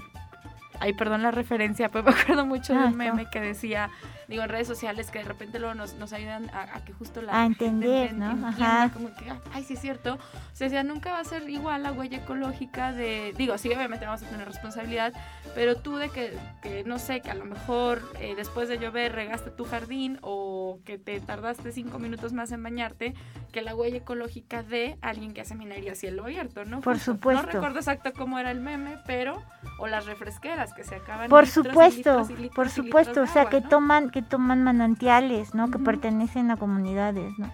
ay, 0.78 0.92
perdón 0.92 1.22
la 1.22 1.30
referencia, 1.30 1.88
pero 1.88 2.04
me 2.10 2.10
acuerdo 2.10 2.44
mucho 2.44 2.74
de 2.74 2.80
un 2.80 2.96
meme 2.98 3.26
que 3.30 3.40
decía 3.40 3.88
digo, 4.28 4.42
en 4.42 4.50
redes 4.50 4.68
sociales 4.68 5.10
que 5.10 5.18
de 5.18 5.24
repente 5.24 5.58
luego 5.58 5.74
nos, 5.74 5.94
nos 5.94 6.12
ayudan 6.12 6.50
a, 6.50 6.84
que 6.84 6.92
justo 6.92 7.22
la 7.22 7.42
a 7.42 7.46
entender, 7.46 8.12
¿no? 8.12 8.46
Ajá. 8.46 8.90
como 8.92 9.08
que, 9.14 9.32
ay, 9.52 9.64
sí 9.64 9.74
es 9.74 9.80
cierto. 9.80 10.14
O 10.14 10.56
sea, 10.56 10.82
nunca 10.82 11.12
va 11.12 11.20
a 11.20 11.24
ser 11.24 11.48
igual 11.48 11.82
la 11.82 11.92
huella 11.92 12.18
ecológica 12.18 12.92
de, 12.92 13.34
digo, 13.36 13.56
sí, 13.56 13.68
obviamente 13.68 14.04
vamos 14.04 14.22
a 14.22 14.26
tener 14.26 14.46
responsabilidad, 14.46 15.14
pero 15.54 15.76
tú 15.76 15.96
de 15.96 16.10
que, 16.10 16.36
que 16.62 16.84
no 16.84 16.98
sé, 16.98 17.20
que 17.20 17.30
a 17.30 17.34
lo 17.34 17.46
mejor 17.46 18.02
eh, 18.20 18.34
después 18.36 18.68
de 18.68 18.78
llover 18.78 19.12
regaste 19.12 19.50
tu 19.50 19.64
jardín 19.64 20.18
o 20.20 20.80
que 20.84 20.98
te 20.98 21.20
tardaste 21.20 21.72
cinco 21.72 21.98
minutos 21.98 22.32
más 22.32 22.52
en 22.52 22.62
bañarte, 22.62 23.14
que 23.50 23.62
la 23.62 23.74
huella 23.74 23.98
ecológica 23.98 24.62
de 24.62 24.98
alguien 25.00 25.32
que 25.32 25.40
hace 25.40 25.54
minería 25.54 25.92
a 25.92 25.94
cielo 25.94 26.24
abierto, 26.24 26.64
¿no? 26.66 26.82
Por 26.82 26.98
supuesto. 26.98 27.46
No 27.46 27.52
recuerdo 27.52 27.78
exacto 27.78 28.12
cómo 28.12 28.38
era 28.38 28.50
el 28.50 28.60
meme, 28.60 28.98
pero, 29.06 29.42
o 29.78 29.86
las 29.86 30.04
refresqueras 30.06 30.74
que 30.74 30.84
se 30.84 30.96
acaban. 30.96 31.30
Por 31.30 31.46
supuesto, 31.46 32.28
por 32.54 32.68
supuesto, 32.68 33.22
o 33.22 33.26
sea, 33.26 33.46
que 33.46 33.60
toman 33.60 34.10
toman 34.22 34.62
manantiales, 34.62 35.54
¿no? 35.54 35.70
Que 35.70 35.78
pertenecen 35.78 36.50
a 36.50 36.56
comunidades, 36.56 37.32
¿no? 37.38 37.50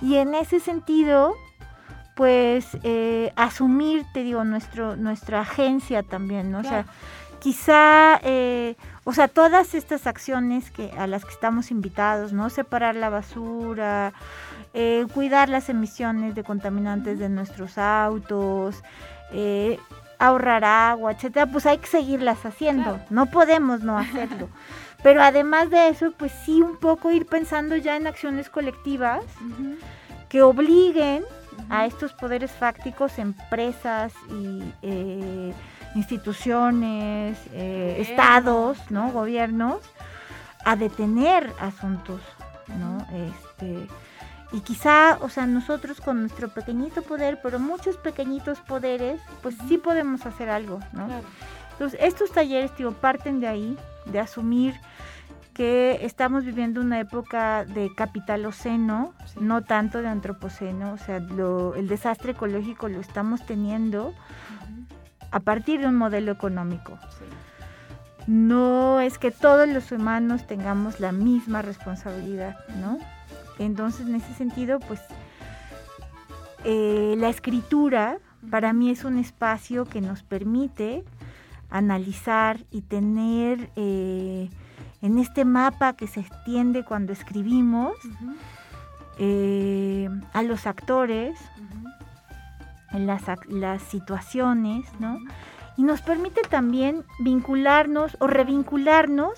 Y 0.00 0.16
en 0.16 0.34
ese 0.34 0.60
sentido, 0.60 1.34
pues 2.14 2.78
eh, 2.82 3.32
asumir, 3.36 4.04
te 4.12 4.22
digo, 4.22 4.44
nuestro, 4.44 4.96
nuestra 4.96 5.40
agencia 5.40 6.02
también, 6.02 6.50
¿no? 6.50 6.60
O 6.60 6.64
sea, 6.64 6.86
quizá, 7.40 8.20
eh, 8.22 8.76
o 9.04 9.12
sea, 9.12 9.28
todas 9.28 9.74
estas 9.74 10.06
acciones 10.06 10.70
que, 10.70 10.90
a 10.92 11.06
las 11.06 11.24
que 11.24 11.32
estamos 11.32 11.70
invitados, 11.70 12.32
¿no? 12.32 12.50
Separar 12.50 12.94
la 12.94 13.10
basura, 13.10 14.12
eh, 14.72 15.06
cuidar 15.12 15.48
las 15.48 15.68
emisiones 15.68 16.34
de 16.34 16.44
contaminantes 16.44 17.18
de 17.18 17.28
nuestros 17.28 17.78
autos, 17.78 18.82
ahorrar 20.18 20.64
agua, 20.64 21.12
etcétera, 21.12 21.46
pues 21.46 21.66
hay 21.66 21.78
que 21.78 21.88
seguirlas 21.88 22.46
haciendo, 22.46 23.00
no 23.10 23.26
podemos 23.26 23.80
no 23.80 23.98
hacerlo. 23.98 24.48
Pero 25.04 25.22
además 25.22 25.68
de 25.68 25.88
eso, 25.88 26.12
pues 26.16 26.32
sí 26.46 26.62
un 26.62 26.78
poco 26.78 27.12
ir 27.12 27.26
pensando 27.26 27.76
ya 27.76 27.94
en 27.96 28.06
acciones 28.06 28.48
colectivas 28.48 29.22
que 30.30 30.40
obliguen 30.40 31.22
a 31.68 31.84
estos 31.84 32.14
poderes 32.14 32.50
fácticos, 32.52 33.18
empresas 33.18 34.14
y 34.30 34.62
eh, 34.80 35.52
instituciones, 35.94 37.36
eh, 37.52 37.96
estados, 37.98 38.78
¿no? 38.90 39.12
Gobiernos, 39.12 39.82
a 40.64 40.74
detener 40.74 41.52
asuntos, 41.60 42.22
¿no? 42.68 43.06
Este, 43.12 43.86
y 44.52 44.60
quizá, 44.60 45.18
o 45.20 45.28
sea, 45.28 45.46
nosotros 45.46 46.00
con 46.00 46.22
nuestro 46.22 46.48
pequeñito 46.48 47.02
poder, 47.02 47.40
pero 47.42 47.58
muchos 47.58 47.98
pequeñitos 47.98 48.58
poderes, 48.60 49.20
pues 49.42 49.54
sí 49.68 49.76
podemos 49.76 50.24
hacer 50.24 50.48
algo, 50.48 50.80
¿no? 50.92 51.08
Entonces, 51.74 51.98
estos 52.02 52.30
talleres, 52.30 52.74
tío, 52.74 52.92
parten 52.92 53.40
de 53.40 53.48
ahí, 53.48 53.78
de 54.06 54.20
asumir 54.20 54.74
que 55.52 56.00
estamos 56.02 56.44
viviendo 56.44 56.80
una 56.80 56.98
época 56.98 57.64
de 57.64 57.94
capitaloceno, 57.94 59.14
no 59.38 59.62
tanto 59.62 60.02
de 60.02 60.08
antropoceno, 60.08 60.92
o 60.92 60.98
sea, 60.98 61.16
el 61.18 61.88
desastre 61.88 62.32
ecológico 62.32 62.88
lo 62.88 63.00
estamos 63.00 63.46
teniendo 63.46 64.12
a 65.30 65.40
partir 65.40 65.80
de 65.80 65.86
un 65.86 65.96
modelo 65.96 66.32
económico. 66.32 66.98
No 68.26 69.00
es 69.00 69.18
que 69.18 69.30
todos 69.30 69.68
los 69.68 69.92
humanos 69.92 70.46
tengamos 70.46 70.98
la 70.98 71.12
misma 71.12 71.62
responsabilidad, 71.62 72.56
¿no? 72.80 72.98
Entonces, 73.58 74.06
en 74.06 74.14
ese 74.16 74.34
sentido, 74.34 74.80
pues, 74.80 75.00
eh, 76.64 77.14
la 77.18 77.28
escritura 77.28 78.18
para 78.50 78.72
mí 78.72 78.90
es 78.90 79.04
un 79.04 79.18
espacio 79.18 79.84
que 79.84 80.00
nos 80.00 80.22
permite 80.22 81.04
analizar 81.70 82.64
y 82.70 82.82
tener 82.82 83.70
eh, 83.76 84.50
en 85.02 85.18
este 85.18 85.44
mapa 85.44 85.94
que 85.94 86.06
se 86.06 86.20
extiende 86.20 86.84
cuando 86.84 87.12
escribimos 87.12 87.92
eh, 89.18 90.08
a 90.32 90.42
los 90.42 90.66
actores, 90.66 91.38
en 92.92 93.06
las, 93.06 93.22
las, 93.48 93.82
situaciones, 93.82 94.86
¿no? 95.00 95.18
Y 95.76 95.82
nos 95.82 96.00
permite 96.02 96.42
también 96.42 97.04
vincularnos 97.18 98.16
o 98.20 98.28
revincularnos 98.28 99.32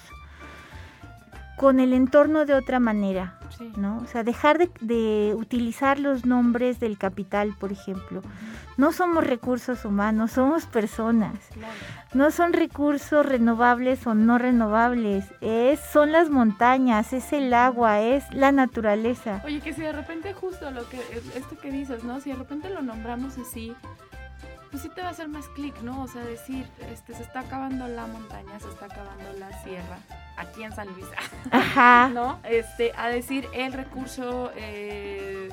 con 1.56 1.80
el 1.80 1.94
entorno 1.94 2.44
de 2.44 2.54
otra 2.54 2.80
manera, 2.80 3.38
¿no? 3.76 3.98
O 3.98 4.06
sea, 4.06 4.22
dejar 4.22 4.58
de, 4.80 5.34
utilizar 5.36 5.98
los 5.98 6.26
nombres 6.26 6.80
del 6.80 6.98
capital, 6.98 7.54
por 7.58 7.72
ejemplo. 7.72 8.20
No 8.76 8.92
somos 8.92 9.26
recursos 9.26 9.86
humanos, 9.86 10.32
somos 10.32 10.66
personas. 10.66 11.34
No 12.12 12.30
son 12.30 12.52
recursos 12.52 13.24
renovables 13.24 14.06
o 14.06 14.14
no 14.14 14.36
renovables, 14.36 15.24
es 15.40 15.80
son 15.80 16.12
las 16.12 16.28
montañas, 16.28 17.12
es 17.14 17.32
el 17.32 17.52
agua, 17.54 18.00
es 18.00 18.24
la 18.32 18.52
naturaleza. 18.52 19.42
Oye, 19.44 19.60
que 19.60 19.72
si 19.72 19.80
de 19.80 19.92
repente 19.92 20.34
justo 20.34 20.70
lo 20.70 20.86
que 20.88 21.00
esto 21.34 21.58
que 21.58 21.70
dices, 21.70 22.04
¿no? 22.04 22.20
Si 22.20 22.30
de 22.30 22.36
repente 22.36 22.68
lo 22.68 22.82
nombramos 22.82 23.38
así, 23.38 23.74
pues 24.70 24.82
sí 24.82 24.90
te 24.94 25.00
va 25.00 25.08
a 25.08 25.10
hacer 25.12 25.28
más 25.28 25.48
clic, 25.48 25.80
¿no? 25.82 26.02
O 26.02 26.08
sea, 26.08 26.22
decir, 26.24 26.66
este, 26.92 27.14
se 27.14 27.22
está 27.22 27.40
acabando 27.40 27.88
la 27.88 28.06
montaña, 28.06 28.58
se 28.60 28.68
está 28.68 28.86
acabando 28.86 29.32
la 29.38 29.62
sierra, 29.62 29.98
aquí 30.36 30.62
en 30.62 30.74
San 30.74 30.88
Luis, 30.88 31.06
Ajá. 31.50 32.08
¿no? 32.12 32.40
Este, 32.44 32.92
a 32.96 33.08
decir 33.08 33.48
el 33.52 33.72
recurso, 33.72 34.52
eh, 34.56 35.48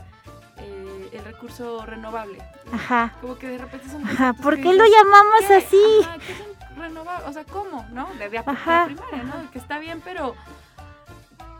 eh, 0.57 1.09
el 1.11 1.25
recurso 1.25 1.85
renovable. 1.85 2.39
Ajá. 2.71 3.13
Como 3.21 3.37
que 3.37 3.47
de 3.47 3.57
repente 3.57 3.89
son... 3.89 4.05
Ajá, 4.05 4.33
¿por 4.33 4.55
qué 4.57 4.73
lo 4.73 4.85
llamamos 4.85 5.51
así? 5.51 5.81
Ajá, 6.03 6.17
¿qué 6.19 6.33
es 6.33 6.77
renovable? 6.77 7.25
O 7.27 7.33
sea, 7.33 7.43
¿cómo? 7.45 7.85
¿No? 7.91 8.09
Desde 8.19 8.37
a 8.37 8.43
primaria, 8.43 9.23
¿no? 9.23 9.51
Que 9.51 9.59
está 9.59 9.79
bien, 9.79 10.01
pero 10.03 10.35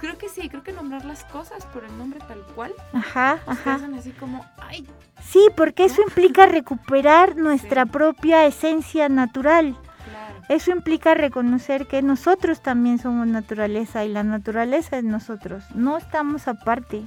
creo 0.03 0.17
que 0.17 0.27
sí, 0.27 0.49
creo 0.49 0.63
que 0.63 0.73
nombrar 0.73 1.05
las 1.05 1.23
cosas 1.25 1.65
por 1.67 1.85
el 1.85 1.97
nombre 1.97 2.19
tal 2.27 2.41
cual. 2.55 2.73
Ajá, 2.93 3.39
ajá. 3.47 3.79
así 3.97 4.11
como, 4.11 4.45
ay. 4.57 4.85
Sí, 5.23 5.47
porque 5.55 5.85
eso 5.85 6.01
implica 6.01 6.45
recuperar 6.45 7.35
nuestra 7.37 7.85
propia 7.85 8.45
esencia 8.45 9.07
natural. 9.07 9.77
Claro. 10.09 10.35
Eso 10.49 10.71
implica 10.71 11.13
reconocer 11.13 11.87
que 11.87 12.01
nosotros 12.01 12.61
también 12.61 12.99
somos 12.99 13.27
naturaleza 13.27 14.03
y 14.05 14.09
la 14.09 14.23
naturaleza 14.23 14.97
es 14.97 15.03
nosotros. 15.03 15.63
No 15.73 15.97
estamos 15.97 16.47
aparte. 16.47 17.03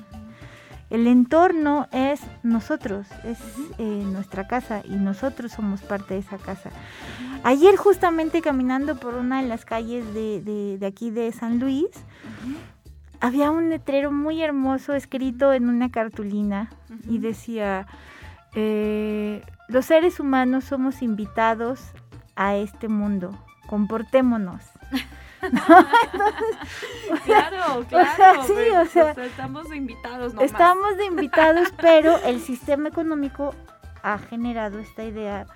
El 0.89 1.09
entorno 1.09 1.89
es 1.91 2.21
nosotros, 2.45 3.09
es 3.25 3.39
eh, 3.79 4.03
nuestra 4.07 4.47
casa 4.47 4.83
y 4.85 4.95
nosotros 4.95 5.51
somos 5.51 5.83
parte 5.83 6.15
de 6.15 6.21
esa 6.21 6.39
casa. 6.39 6.71
Ayer 7.43 7.77
justamente 7.77 8.41
caminando 8.41 8.97
por 8.97 9.15
una 9.15 9.43
de 9.43 9.49
las 9.49 9.65
calles 9.65 10.15
de, 10.15 10.41
de, 10.79 10.87
aquí 10.87 11.11
de 11.11 11.33
San 11.33 11.59
Luis, 11.59 11.89
había 13.21 13.51
un 13.51 13.69
letrero 13.69 14.13
muy 14.13 14.43
hermoso 14.43 14.95
escrito 14.95 15.53
en 15.53 15.69
una 15.69 15.91
cartulina 15.91 16.71
y 17.09 17.19
decía, 17.19 17.89
eh, 18.55 19.43
los 19.69 19.87
seres 19.87 20.21
humanos 20.21 20.65
somos 20.65 21.03
invitados 21.03 21.81
a 22.37 22.57
este 22.57 22.89
mundo, 22.89 23.37
comportémonos. 23.67 24.63
claro, 27.25 27.85
claro. 27.89 28.45
sí, 28.47 28.53
o 28.53 28.87
sea, 28.87 29.11
estamos 29.13 29.69
de 29.69 29.77
invitados. 29.77 30.35
Estamos 30.41 30.97
de 30.97 31.05
invitados, 31.07 31.73
pero 31.81 32.19
el 32.25 32.41
sistema 32.41 32.89
económico 32.89 33.55
ha 34.03 34.19
generado 34.19 34.79
esta 34.79 35.05
idea 35.05 35.47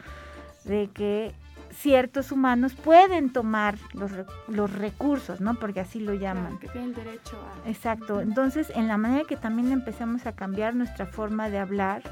de 0.65 0.91
que 0.93 1.35
ciertos 1.71 2.33
humanos 2.33 2.75
pueden 2.75 3.33
tomar 3.33 3.77
los, 3.93 4.11
los 4.49 4.73
recursos, 4.73 5.41
¿no? 5.41 5.55
Porque 5.55 5.81
así 5.81 6.01
lo 6.01 6.15
llaman. 6.15 6.59
que 6.59 6.69
tienen 6.69 6.95
derecho 6.95 7.39
a... 7.39 7.69
Exacto. 7.69 8.21
Entonces, 8.21 8.73
en 8.75 8.89
la 8.89 8.99
manera 8.99 9.25
que 9.25 9.37
también 9.37 9.71
empezamos 9.73 10.27
a 10.27 10.33
cambiar 10.33 10.75
nuestra 10.75 11.07
forma 11.07 11.49
de 11.49 11.59
hablar, 11.59 12.03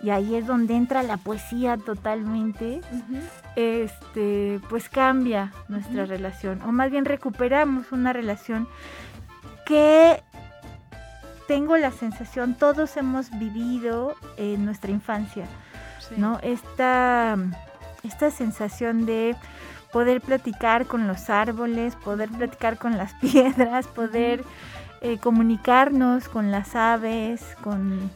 y 0.00 0.10
ahí 0.10 0.36
es 0.36 0.46
donde 0.46 0.76
entra 0.76 1.02
la 1.02 1.16
poesía 1.16 1.76
totalmente, 1.76 2.80
este, 3.56 4.60
pues 4.68 4.88
cambia 4.88 5.52
nuestra 5.68 6.06
relación, 6.06 6.62
o 6.62 6.72
más 6.72 6.90
bien 6.90 7.04
recuperamos 7.04 7.90
una 7.90 8.12
relación 8.12 8.68
que 9.66 10.22
tengo 11.48 11.76
la 11.76 11.90
sensación, 11.90 12.54
todos 12.54 12.96
hemos 12.96 13.30
vivido 13.38 14.14
en 14.36 14.64
nuestra 14.64 14.90
infancia, 14.90 15.46
¿no? 16.16 16.38
Esta, 16.42 17.36
esta 18.04 18.30
sensación 18.30 19.04
de 19.06 19.34
poder 19.92 20.20
platicar 20.20 20.86
con 20.86 21.08
los 21.08 21.30
árboles, 21.30 21.96
poder 21.96 22.28
platicar 22.28 22.78
con 22.78 22.96
las 22.96 23.14
piedras, 23.20 23.86
poder 23.86 24.44
eh, 25.00 25.18
comunicarnos 25.18 26.28
con 26.28 26.50
las 26.50 26.76
aves, 26.76 27.42
con 27.62 28.10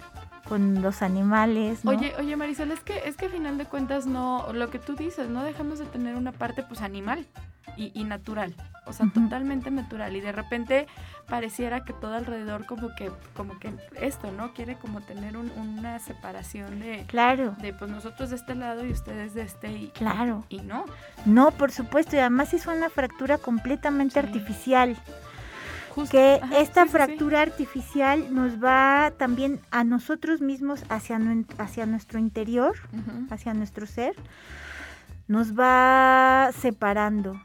con 0.53 0.83
los 0.83 1.01
animales. 1.01 1.81
Oye, 1.87 2.13
oye 2.19 2.37
Marisol, 2.37 2.73
es 2.73 2.81
que 2.81 3.09
es 3.09 3.17
que 3.17 3.25
a 3.25 3.31
final 3.31 3.57
de 3.57 3.65
cuentas 3.65 4.05
no, 4.05 4.53
lo 4.53 4.69
que 4.69 4.79
tú 4.79 4.95
dices, 4.95 5.31
no 5.31 5.43
dejamos 5.43 5.79
de 5.79 5.87
tener 5.87 6.15
una 6.15 6.31
parte 6.31 6.63
pues 6.63 6.83
animal 6.83 7.27
y, 7.79 8.05
natural, 8.05 8.55
o 8.85 8.93
sea, 8.93 9.07
totalmente 9.15 9.71
natural 9.71 10.15
y 10.15 10.21
de 10.21 10.31
repente 10.31 10.87
pareciera 11.27 11.87
que 11.87 11.95
todo 11.95 12.17
alrededor 12.17 12.67
como 12.67 12.95
que 12.95 13.11
como 13.35 13.59
que 13.59 13.73
esto, 13.99 14.31
¿no? 14.31 14.53
Quiere 14.53 14.77
como 14.77 15.01
tener 15.01 15.39
una 15.39 15.99
separación 16.01 16.81
de 16.81 17.07
Claro. 17.07 17.57
de 17.63 17.73
pues 17.73 17.91
nosotros 17.91 18.29
de 18.29 18.37
este 18.37 18.55
lado 18.55 18.85
y 18.85 18.91
ustedes 18.91 19.33
de 19.33 19.45
este 19.45 19.73
y 19.73 19.89
Claro. 19.95 20.45
Y 20.51 20.61
no. 20.61 20.85
No, 21.25 21.51
por 21.53 21.73
supuesto, 21.73 22.17
y 22.17 22.19
además 22.19 22.53
es 22.53 22.67
una 22.67 22.91
fractura 22.91 23.39
completamente 23.39 24.19
artificial 24.19 24.99
que 26.11 26.41
esta 26.57 26.87
fractura 26.87 27.43
artificial 27.43 28.35
nos 28.35 28.63
va 28.63 29.13
también 29.17 29.61
a 29.71 29.85
nosotros 29.85 30.41
mismos 30.41 30.85
hacia, 30.89 31.21
hacia 31.59 31.87
nuestro 31.87 32.19
interior, 32.19 32.75
hacia 33.31 33.55
nuestro 33.55 33.87
ser, 33.87 34.15
nos 35.29 35.59
va 35.59 36.51
separando. 36.53 37.41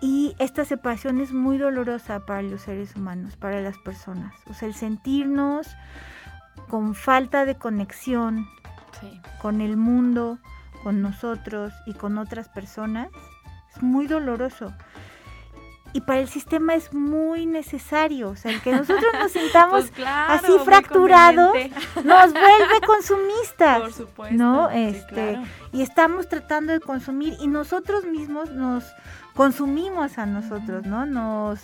Y 0.00 0.34
esta 0.38 0.64
separación 0.64 1.20
es 1.20 1.32
muy 1.32 1.58
dolorosa 1.58 2.24
para 2.24 2.42
los 2.42 2.62
seres 2.62 2.96
humanos, 2.96 3.36
para 3.36 3.60
las 3.60 3.76
personas. 3.78 4.34
O 4.46 4.54
sea, 4.54 4.68
el 4.68 4.74
sentirnos 4.74 5.68
con 6.68 6.94
falta 6.94 7.44
de 7.44 7.56
conexión 7.56 8.46
con 9.40 9.60
el 9.60 9.76
mundo, 9.76 10.38
con 10.82 11.02
nosotros 11.02 11.72
y 11.86 11.94
con 11.94 12.18
otras 12.18 12.48
personas, 12.48 13.08
es 13.74 13.82
muy 13.82 14.06
doloroso 14.06 14.72
y 15.92 16.00
para 16.00 16.20
el 16.20 16.28
sistema 16.28 16.74
es 16.74 16.92
muy 16.92 17.46
necesario. 17.46 18.30
O 18.30 18.36
sea, 18.36 18.52
el 18.52 18.60
que 18.60 18.72
nosotros 18.72 19.12
nos 19.18 19.32
sintamos 19.32 19.90
pues 19.96 20.06
así 20.06 20.52
fracturados 20.64 21.54
nos 22.04 22.32
vuelve 22.32 22.80
consumistas. 22.86 23.80
Por 23.80 23.92
supuesto. 23.92 24.36
¿No? 24.36 24.70
Este, 24.70 25.40
Y 25.72 25.82
estamos 25.82 26.28
tratando 26.28 26.72
de 26.72 26.80
consumir 26.80 27.36
y 27.40 27.48
nosotros 27.48 28.04
mismos 28.04 28.50
nos 28.50 28.84
consumimos 29.34 30.18
a 30.18 30.26
nosotros, 30.26 30.86
¿no? 30.86 31.06
Nos, 31.06 31.60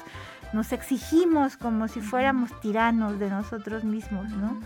nos 0.52 0.73
exigimos 0.73 1.56
como 1.56 1.88
si 1.88 2.00
fuéramos 2.00 2.59
tiranos 2.61 3.18
de 3.18 3.30
nosotros 3.30 3.85
mismos, 3.85 4.30
¿no? 4.30 4.61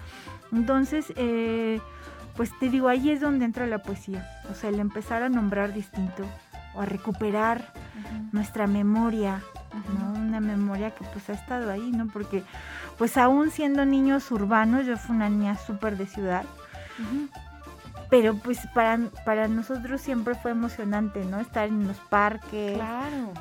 Entonces, 0.53 1.13
eh, 1.17 1.81
pues 2.37 2.51
te 2.59 2.69
digo, 2.69 2.89
ahí 2.89 3.11
es 3.11 3.21
donde 3.21 3.45
entra 3.45 3.67
la 3.67 3.83
poesía. 3.83 4.29
O 4.51 4.55
sea, 4.55 4.71
el 4.71 4.81
empezar 4.81 5.23
a 5.23 5.29
nombrar 5.29 5.73
distinto 5.73 6.25
o 6.75 6.83
a 6.83 6.87
recuperar 6.87 7.73
nuestra 8.33 8.67
memoria, 8.67 9.43
¿no? 9.99 10.21
Una 10.21 10.41
memoria 10.41 10.93
que 10.93 11.05
pues 11.05 11.29
ha 11.31 11.35
estado 11.35 11.71
ahí, 11.71 11.91
¿no? 11.93 12.09
Porque 12.09 12.43
pues 12.99 13.17
aún 13.17 13.51
siendo 13.51 13.85
niños 13.85 14.31
urbanos, 14.31 14.87
yo 14.87 14.97
fui 14.97 15.17
una 15.17 15.29
niña 15.29 15.57
súper 15.57 15.97
de 15.97 16.07
ciudad, 16.07 16.45
pero 18.09 18.35
pues 18.35 18.59
para, 18.75 18.99
para 19.25 19.49
nosotros 19.49 20.01
siempre 20.01 20.35
fue 20.35 20.51
emocionante, 20.51 21.25
¿no? 21.25 21.41
Estar 21.41 21.69
en 21.69 21.87
los 21.87 21.99
parques, 21.99 22.81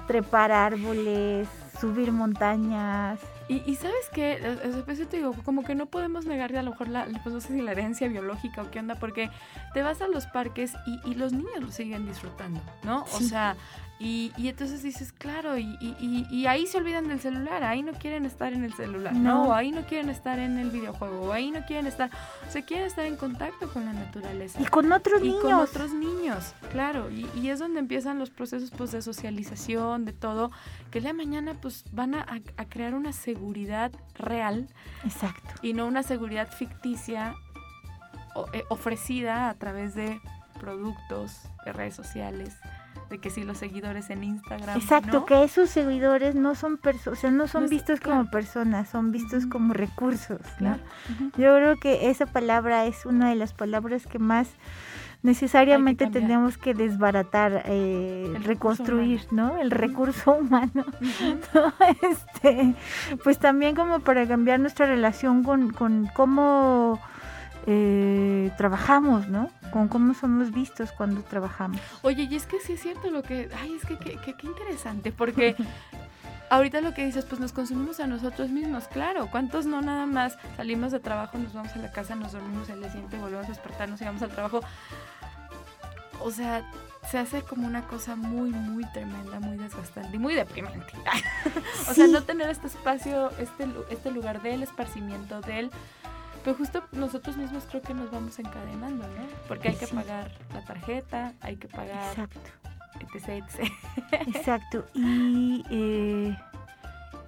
trepar 0.08 0.52
árboles, 0.52 1.48
subir 1.80 2.12
montañas. 2.12 3.20
Y, 3.50 3.76
sabes 3.78 4.10
qué, 4.14 4.40
eso 4.88 5.08
te 5.08 5.18
digo, 5.18 5.34
como 5.44 5.64
que 5.64 5.74
no 5.74 5.88
podemos 5.88 6.28
negarle 6.28 6.60
a 6.60 6.62
lo 6.62 6.70
mejor 6.70 6.88
la, 6.88 7.08
pues 7.24 7.34
no 7.34 7.42
sé 7.42 7.48
si 7.48 7.62
la 7.64 7.72
herencia 7.72 8.08
biológica 8.08 8.62
o 8.62 8.70
qué 8.70 8.78
onda, 8.78 8.94
porque 8.94 9.32
te 9.74 9.82
vas 9.82 10.02
a 10.04 10.08
los 10.08 10.28
parques 10.28 10.74
y, 10.86 11.10
y 11.10 11.16
los 11.16 11.34
niños 11.34 11.60
lo 11.60 11.72
siguen 11.72 12.06
disfrutando, 12.06 12.62
¿no? 12.84 13.06
O 13.12 13.20
sea, 13.20 13.56
y, 14.00 14.32
y, 14.38 14.48
entonces 14.48 14.82
dices, 14.82 15.12
claro, 15.12 15.58
y, 15.58 15.78
y, 15.82 16.26
y, 16.32 16.46
ahí 16.46 16.66
se 16.66 16.78
olvidan 16.78 17.10
del 17.10 17.20
celular, 17.20 17.64
ahí 17.64 17.84
no 17.84 17.92
quieren 17.92 18.26
estar 18.26 18.54
en 18.54 18.64
el 18.64 18.74
celular, 18.74 19.14
no. 19.14 19.54
Ahí 19.54 19.72
no 19.72 19.82
quieren 19.86 20.10
estar 20.10 20.40
en 20.40 20.58
el 20.58 20.72
videojuego, 20.72 21.34
ahí 21.34 21.52
no 21.52 21.66
quieren 21.66 21.86
estar, 21.86 22.10
o 22.48 22.52
sea, 22.52 22.62
quieren 22.62 22.88
estar 22.88 23.06
en 23.06 23.18
contacto 23.18 23.70
con 23.74 23.86
la 23.86 23.92
naturaleza. 23.92 24.62
Y 24.62 24.66
con 24.66 24.90
otros 24.94 25.22
niños. 25.22 25.40
Y 25.40 25.42
con 25.42 25.54
otros 25.54 25.94
niños, 25.94 26.54
claro, 26.72 27.10
y, 27.12 27.50
es 27.50 27.60
donde 27.60 27.80
empiezan 27.80 28.20
los 28.20 28.30
procesos 28.30 28.72
pues, 28.72 28.92
de 28.92 29.02
socialización, 29.02 30.06
de 30.06 30.14
todo, 30.14 30.50
que 30.92 31.00
el 31.00 31.04
día 31.04 31.12
de 31.12 31.18
mañana 31.18 31.56
pues 31.56 31.84
van 31.92 32.16
a, 32.16 32.26
a 32.56 32.66
crear 32.66 32.96
una 32.96 33.12
seguridad 33.12 33.92
real. 34.16 34.70
Exacto. 35.04 35.56
Y 35.62 35.74
no 35.74 35.86
una 35.86 36.04
seguridad 36.04 36.50
ficticia 36.52 37.36
eh, 38.54 38.64
ofrecida 38.70 39.50
a 39.50 39.54
través 39.56 39.96
de 39.96 40.22
productos, 40.60 41.42
de 41.66 41.74
redes 41.74 41.96
sociales, 41.96 42.56
de 43.10 43.18
que 43.18 43.30
si 43.30 43.44
los 43.44 43.58
seguidores 43.58 44.10
en 44.10 44.24
Instagram. 44.24 44.78
Exacto, 44.78 45.26
que 45.26 45.44
esos 45.44 45.70
seguidores 45.70 46.36
no 46.36 46.56
son 46.56 46.78
personas, 46.78 47.18
o 47.18 47.22
sea, 47.22 47.32
no 47.32 47.48
son 47.48 47.68
vistos 47.68 48.00
como 48.00 48.30
personas, 48.30 48.90
son 48.90 49.12
vistos 49.12 49.46
como 49.46 49.74
recursos, 49.74 50.42
¿no? 50.60 50.78
Yo 51.38 51.56
creo 51.56 51.78
que 51.78 52.10
esa 52.10 52.26
palabra 52.26 52.86
es 52.86 53.06
una 53.06 53.30
de 53.30 53.36
las 53.36 53.54
palabras 53.54 54.06
que 54.06 54.20
más 54.20 54.50
necesariamente 55.22 56.08
tenemos 56.08 56.58
que 56.58 56.74
desbaratar, 56.74 57.64
eh, 57.66 58.34
reconstruir, 58.44 59.22
¿no? 59.32 59.58
El 59.58 59.72
recurso 59.72 60.38
humano. 60.38 60.86
este, 62.12 62.76
pues 63.24 63.38
también 63.38 63.76
como 63.76 64.00
para 64.00 64.28
cambiar 64.28 64.60
nuestra 64.60 64.86
relación 64.86 65.44
con, 65.44 65.72
con 65.72 66.08
cómo 66.14 67.00
eh, 67.68 68.52
trabajamos, 68.58 69.28
¿no? 69.28 69.50
Con 69.72 69.88
cómo 69.88 70.14
somos 70.14 70.52
vistos 70.52 70.92
cuando 70.92 71.22
trabajamos. 71.24 71.82
Oye, 72.02 72.28
y 72.30 72.36
es 72.36 72.46
que 72.46 72.60
sí 72.60 72.74
es 72.74 72.82
cierto 72.82 73.10
lo 73.12 73.24
que, 73.24 73.50
ay, 73.60 73.74
es 73.74 73.86
que 73.86 73.98
qué 73.98 74.48
interesante, 74.48 75.12
porque 75.12 75.56
ahorita 76.50 76.82
lo 76.82 76.94
que 76.94 77.06
dices, 77.06 77.26
pues 77.26 77.40
nos 77.40 77.54
consumimos 77.54 78.00
a 78.00 78.08
nosotros 78.08 78.50
mismos, 78.50 78.88
claro. 78.88 79.28
¿Cuántos 79.32 79.66
no 79.66 79.82
nada 79.82 80.06
más 80.06 80.38
salimos 80.58 80.92
de 80.92 81.00
trabajo, 81.00 81.38
nos 81.38 81.54
vamos 81.54 81.74
a 81.76 81.80
la 81.80 81.92
casa, 81.92 82.16
nos 82.16 82.34
dormimos 82.34 82.70
el 82.70 82.80
día 82.80 82.92
siguiente, 82.92 83.18
volvemos 83.18 83.46
a 83.46 83.50
despertarnos 83.50 84.02
y 84.02 84.06
vamos 84.06 84.22
al 84.22 84.30
trabajo? 84.30 84.62
O 86.22 86.32
sea, 86.32 86.70
se 87.10 87.18
hace 87.18 87.42
como 87.44 87.66
una 87.66 87.88
cosa 87.88 88.16
muy, 88.16 88.52
muy 88.52 88.84
tremenda, 88.92 89.40
muy 89.40 89.58
desgastante 89.58 90.16
y 90.16 90.20
muy 90.20 90.36
deprimente. 90.36 90.94
o 91.90 91.94
sea, 91.94 92.08
no 92.08 92.24
tener 92.24 92.50
este 92.50 92.68
espacio, 92.68 93.32
este, 93.40 93.68
este 93.90 94.12
lugar 94.12 94.42
del 94.42 94.64
esparcimiento, 94.64 95.42
del 95.42 95.72
pero 96.50 96.58
justo 96.58 96.84
nosotros 96.94 97.38
mismos 97.38 97.64
creo 97.70 97.84
que 97.84 97.94
nos 97.94 98.10
vamos 98.10 98.40
encadenando, 98.40 99.04
¿no? 99.04 99.24
Porque 99.48 99.70
hay 99.70 99.76
que 99.76 99.86
pagar 99.86 100.32
la 100.52 100.66
tarjeta, 100.66 101.34
hay 101.42 101.58
que 101.58 101.68
pagar... 101.68 102.10
Exacto. 102.10 102.40
Etc, 103.00 103.44
Exacto. 104.28 104.86
Y, 104.96 105.64
eh, 105.70 106.36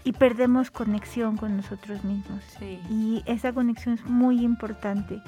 y 0.03 0.13
perdemos 0.13 0.71
conexión 0.71 1.37
con 1.37 1.55
nosotros 1.55 2.03
mismos. 2.03 2.43
Sí. 2.57 2.79
Y 2.89 3.21
esa 3.27 3.53
conexión 3.53 3.93
es 3.93 4.03
muy 4.05 4.43
importante. 4.43 5.21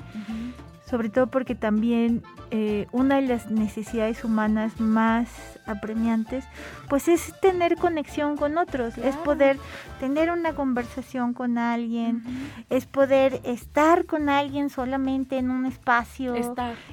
Sobre 0.86 1.10
todo 1.10 1.28
porque 1.28 1.56
también 1.56 2.24
eh, 2.52 2.88
una 2.92 3.16
de 3.16 3.24
las 3.24 3.50
necesidades 3.50 4.24
humanas 4.24 4.80
más 4.80 5.30
apremiantes, 5.66 6.46
pues 6.90 7.08
es 7.08 7.34
tener 7.40 7.78
conexión 7.78 8.36
con 8.36 8.58
otros, 8.58 8.98
es 8.98 9.16
poder 9.18 9.58
tener 10.00 10.30
una 10.30 10.54
conversación 10.54 11.34
con 11.34 11.58
alguien, 11.58 12.24
es 12.70 12.86
poder 12.86 13.40
estar 13.44 14.06
con 14.06 14.28
alguien 14.28 14.70
solamente 14.70 15.38
en 15.38 15.52
un 15.52 15.66
espacio 15.66 16.36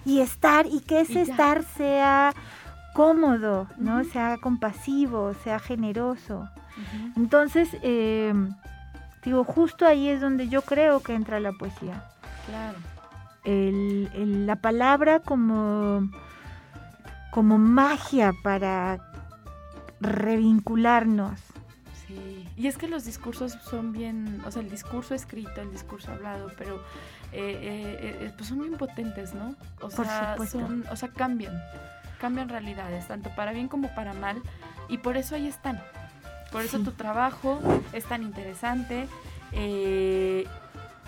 y 0.05 0.21
estar 0.21 0.67
y 0.67 0.81
que 0.81 1.01
ese 1.01 1.23
estar 1.23 1.65
sea 1.65 2.33
cómodo, 2.95 3.67
¿no? 3.77 4.05
Sea 4.05 4.37
compasivo, 4.41 5.35
sea 5.43 5.59
generoso. 5.59 6.49
Entonces, 7.17 7.69
eh, 7.83 8.33
digo, 9.25 9.45
justo 9.45 9.85
ahí 9.85 10.09
es 10.09 10.21
donde 10.21 10.49
yo 10.49 10.63
creo 10.63 11.01
que 11.01 11.15
entra 11.15 11.41
la 11.41 11.53
poesía. 11.53 12.05
Claro 12.47 12.79
el, 13.45 14.47
la 14.47 14.57
palabra 14.57 15.21
como, 15.21 16.11
como 17.31 17.59
magia 17.59 18.33
para 18.43 18.99
revincularnos. 20.01 21.41
Sí, 22.07 22.49
y 22.57 22.67
es 22.67 22.77
que 22.77 22.89
los 22.89 23.05
discursos 23.05 23.53
son 23.53 23.93
bien, 23.93 24.43
o 24.47 24.51
sea, 24.51 24.63
el 24.63 24.71
discurso 24.71 25.15
escrito, 25.15 25.61
el 25.61 25.71
discurso 25.71 26.13
hablado, 26.13 26.51
pero 26.59 26.77
eh, 27.33 27.59
eh, 27.63 28.19
eh, 28.21 28.33
pues 28.37 28.49
son 28.49 28.61
bien 28.61 28.77
potentes, 28.77 29.35
¿no? 29.35 29.55
O 29.81 29.91
sea, 29.91 30.37
son, 30.51 30.85
o 30.91 30.97
sea, 30.97 31.09
cambian, 31.11 31.61
cambian 32.21 32.49
realidades, 32.49 33.07
tanto 33.09 33.31
para 33.37 33.53
bien 33.53 33.69
como 33.69 33.95
para 33.95 34.13
mal, 34.15 34.43
y 34.89 34.99
por 34.99 35.17
eso 35.17 35.35
ahí 35.37 35.47
están. 35.47 35.81
Por 36.51 36.63
eso 36.63 36.81
tu 36.81 36.91
trabajo 36.91 37.61
es 37.93 38.05
tan 38.05 38.23
interesante. 38.23 39.07
Eh, 39.53 40.47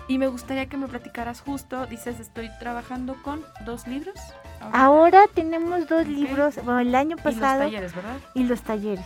y 0.07 0.17
me 0.17 0.27
gustaría 0.27 0.67
que 0.67 0.77
me 0.77 0.87
platicaras 0.87 1.41
justo, 1.41 1.85
dices, 1.87 2.19
estoy 2.19 2.49
trabajando 2.59 3.15
con 3.23 3.43
dos 3.65 3.87
libros. 3.87 4.15
Ahora 4.71 5.25
tenemos 5.33 5.87
dos 5.87 6.07
libros, 6.07 6.55
bueno, 6.63 6.79
el 6.79 6.95
año 6.95 7.17
pasado... 7.17 7.67
Y 7.67 7.71
los 7.71 7.71
talleres, 7.71 7.95
¿verdad? 7.95 8.17
Y 8.33 8.43
los 8.43 8.61
talleres. 8.61 9.05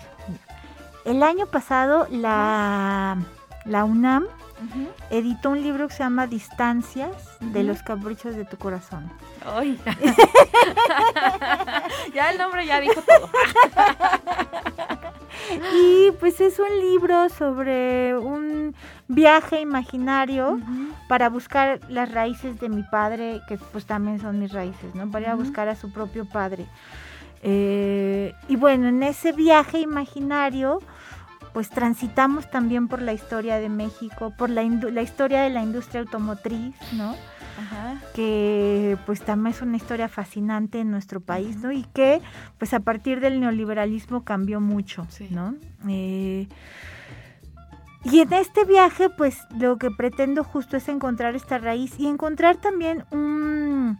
El 1.06 1.24
año 1.24 1.46
pasado 1.46 2.08
la, 2.12 3.18
la 3.66 3.86
UNAM 3.86 4.26
editó 5.10 5.52
un 5.52 5.62
libro 5.62 5.88
que 5.88 5.94
se 5.94 6.04
llama 6.04 6.28
Distancias 6.28 7.38
de 7.40 7.64
los 7.64 7.84
caprichos 7.84 8.36
de 8.36 8.46
tu 8.46 8.58
corazón. 8.58 9.12
¡Ay! 9.46 9.80
ya 12.14 12.32
el 12.32 12.38
nombre 12.38 12.66
ya 12.66 12.80
dijo 12.80 13.02
todo. 13.02 13.30
y 15.74 16.12
pues 16.20 16.40
es 16.42 16.60
un 16.60 16.80
libro 16.80 17.30
sobre 17.30 18.18
un 18.18 18.76
viaje 19.08 19.62
imaginario 19.62 20.60
para 21.08 21.30
buscar 21.30 21.80
las 21.90 22.12
raíces 22.12 22.60
de 22.60 22.70
mi 22.70 22.84
padre, 22.84 23.42
que 23.48 23.58
pues 23.58 23.86
también 23.86 24.20
son 24.20 24.40
mis 24.40 24.52
raíces, 24.52 24.94
¿no? 24.96 25.10
Para 25.10 25.26
ir 25.26 25.32
a 25.32 25.36
buscar 25.36 25.68
a 25.70 25.76
su 25.76 25.92
propio 25.92 26.26
padre. 26.26 26.66
Eh, 27.44 28.34
y 28.48 28.56
bueno, 28.56 28.88
en 28.88 29.04
ese 29.04 29.32
viaje 29.32 29.80
imaginario, 29.80 30.80
pues 31.54 31.70
transitamos 31.70 32.50
también 32.50 32.88
por 32.88 33.02
la 33.02 33.14
historia 33.14 33.58
de 33.58 33.70
México, 33.70 34.34
por 34.38 34.50
la, 34.50 34.64
la 34.64 35.02
historia 35.02 35.42
de 35.42 35.50
la 35.50 35.62
industria 35.64 36.02
automotriz, 36.02 36.76
¿no? 36.94 37.16
Que 38.14 38.98
pues 39.06 39.22
también 39.22 39.56
es 39.56 39.62
una 39.62 39.78
historia 39.78 40.08
fascinante 40.10 40.80
en 40.80 40.92
nuestro 40.92 41.20
país, 41.20 41.58
¿no? 41.58 41.72
Y 41.72 41.84
que 41.94 42.22
pues 42.58 42.74
a 42.74 42.80
partir 42.80 43.20
del 43.20 43.40
neoliberalismo 43.40 44.24
cambió 44.24 44.60
mucho, 44.60 45.08
¿no? 45.30 45.56
Eh, 45.88 46.48
y 48.04 48.20
en 48.20 48.34
este 48.34 48.66
viaje 48.66 49.10
pues 49.10 49.40
lo 49.58 49.78
que 49.78 49.92
pretendo 49.92 50.44
justo 50.44 50.78
es 50.78 50.88
encontrar 50.88 51.36
esta 51.36 51.58
raíz 51.58 52.00
y 52.00 52.08
encontrar 52.08 52.58
también 52.58 53.06
un, 53.12 53.98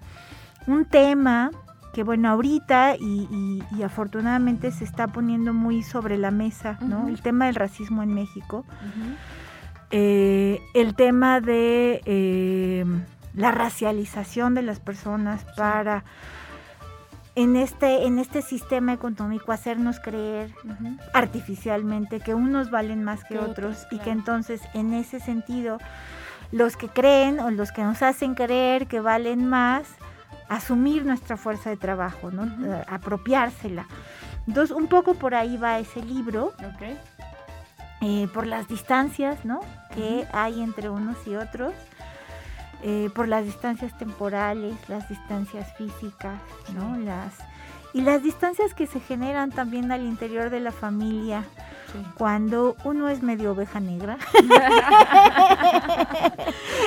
tema 0.90 1.52
que 1.94 2.04
bueno, 2.04 2.30
ahorita 2.30 2.96
y, 2.96 3.62
afortunadamente 3.84 4.72
se 4.72 4.84
está 4.84 5.08
poniendo 5.08 5.54
muy 5.54 5.82
sobre 5.82 6.18
la 6.18 6.32
mesa, 6.32 6.78
¿no? 6.82 7.08
El 7.08 7.22
tema 7.22 7.48
del 7.48 7.56
racismo 7.56 8.04
en 8.04 8.14
México. 8.14 8.66
Eh, 9.90 10.62
el 10.74 10.96
tema 10.96 11.40
de 11.40 12.02
eh, 12.06 12.86
la 13.38 13.52
racialización 13.52 14.56
de 14.56 14.64
las 14.64 14.80
personas 14.80 15.46
para 15.56 16.04
en 17.36 17.56
este, 17.56 18.08
en 18.08 18.18
este 18.18 18.42
sistema 18.42 18.94
económico 18.94 19.52
hacernos 19.52 20.00
creer 20.00 20.52
artificialmente 21.14 22.20
que 22.20 22.34
unos 22.34 22.72
valen 22.72 23.04
más 23.04 23.24
que, 23.24 23.38
otros, 23.38 23.86
y 23.92 24.00
que 24.00 24.10
entonces 24.10 24.60
en 24.74 24.92
ese 24.96 25.20
sentido 25.20 25.78
los 26.52 26.76
que 26.78 26.90
creen 26.90 27.40
o 27.40 27.52
los 27.52 27.72
que 27.72 27.84
nos 27.84 28.02
hacen 28.02 28.34
creer 28.34 28.88
que 28.88 29.02
valen 29.02 29.48
más, 29.48 29.86
asumir 30.50 31.06
nuestra 31.06 31.38
fuerza 31.38 31.70
de 31.70 31.78
trabajo, 31.78 32.32
¿no? 32.32 32.46
Eh, 32.46 32.84
apropiársela. 32.88 33.86
Entonces 34.48 34.76
un 34.76 34.88
poco 34.88 35.14
por 35.14 35.36
ahí 35.36 35.58
va 35.58 35.78
ese 35.78 36.02
libro. 36.02 36.54
Eh, 38.02 38.28
por 38.34 38.48
las 38.48 38.68
distancias 38.68 39.44
¿no? 39.44 39.60
que 39.96 40.28
hay 40.32 40.62
entre 40.62 40.88
unos 40.88 41.18
y 41.26 41.36
otros 41.36 41.74
eh, 42.84 43.10
por 43.14 43.28
las 43.28 43.44
distancias 43.44 43.98
temporales, 43.98 44.76
las 44.88 45.10
distancias 45.10 45.74
físicas, 45.78 46.40
¿no? 46.74 46.98
Las, 46.98 47.34
y 47.94 48.02
las 48.02 48.22
distancias 48.22 48.74
que 48.74 48.86
se 48.86 49.00
generan 49.00 49.52
también 49.52 49.92
al 49.92 50.02
interior 50.02 50.50
de 50.50 50.60
la 50.60 50.72
familia. 50.72 51.44
Cuando 52.18 52.76
uno 52.84 53.08
es 53.08 53.24
medio 53.24 53.54
oveja 53.54 53.80
negra. 53.80 54.18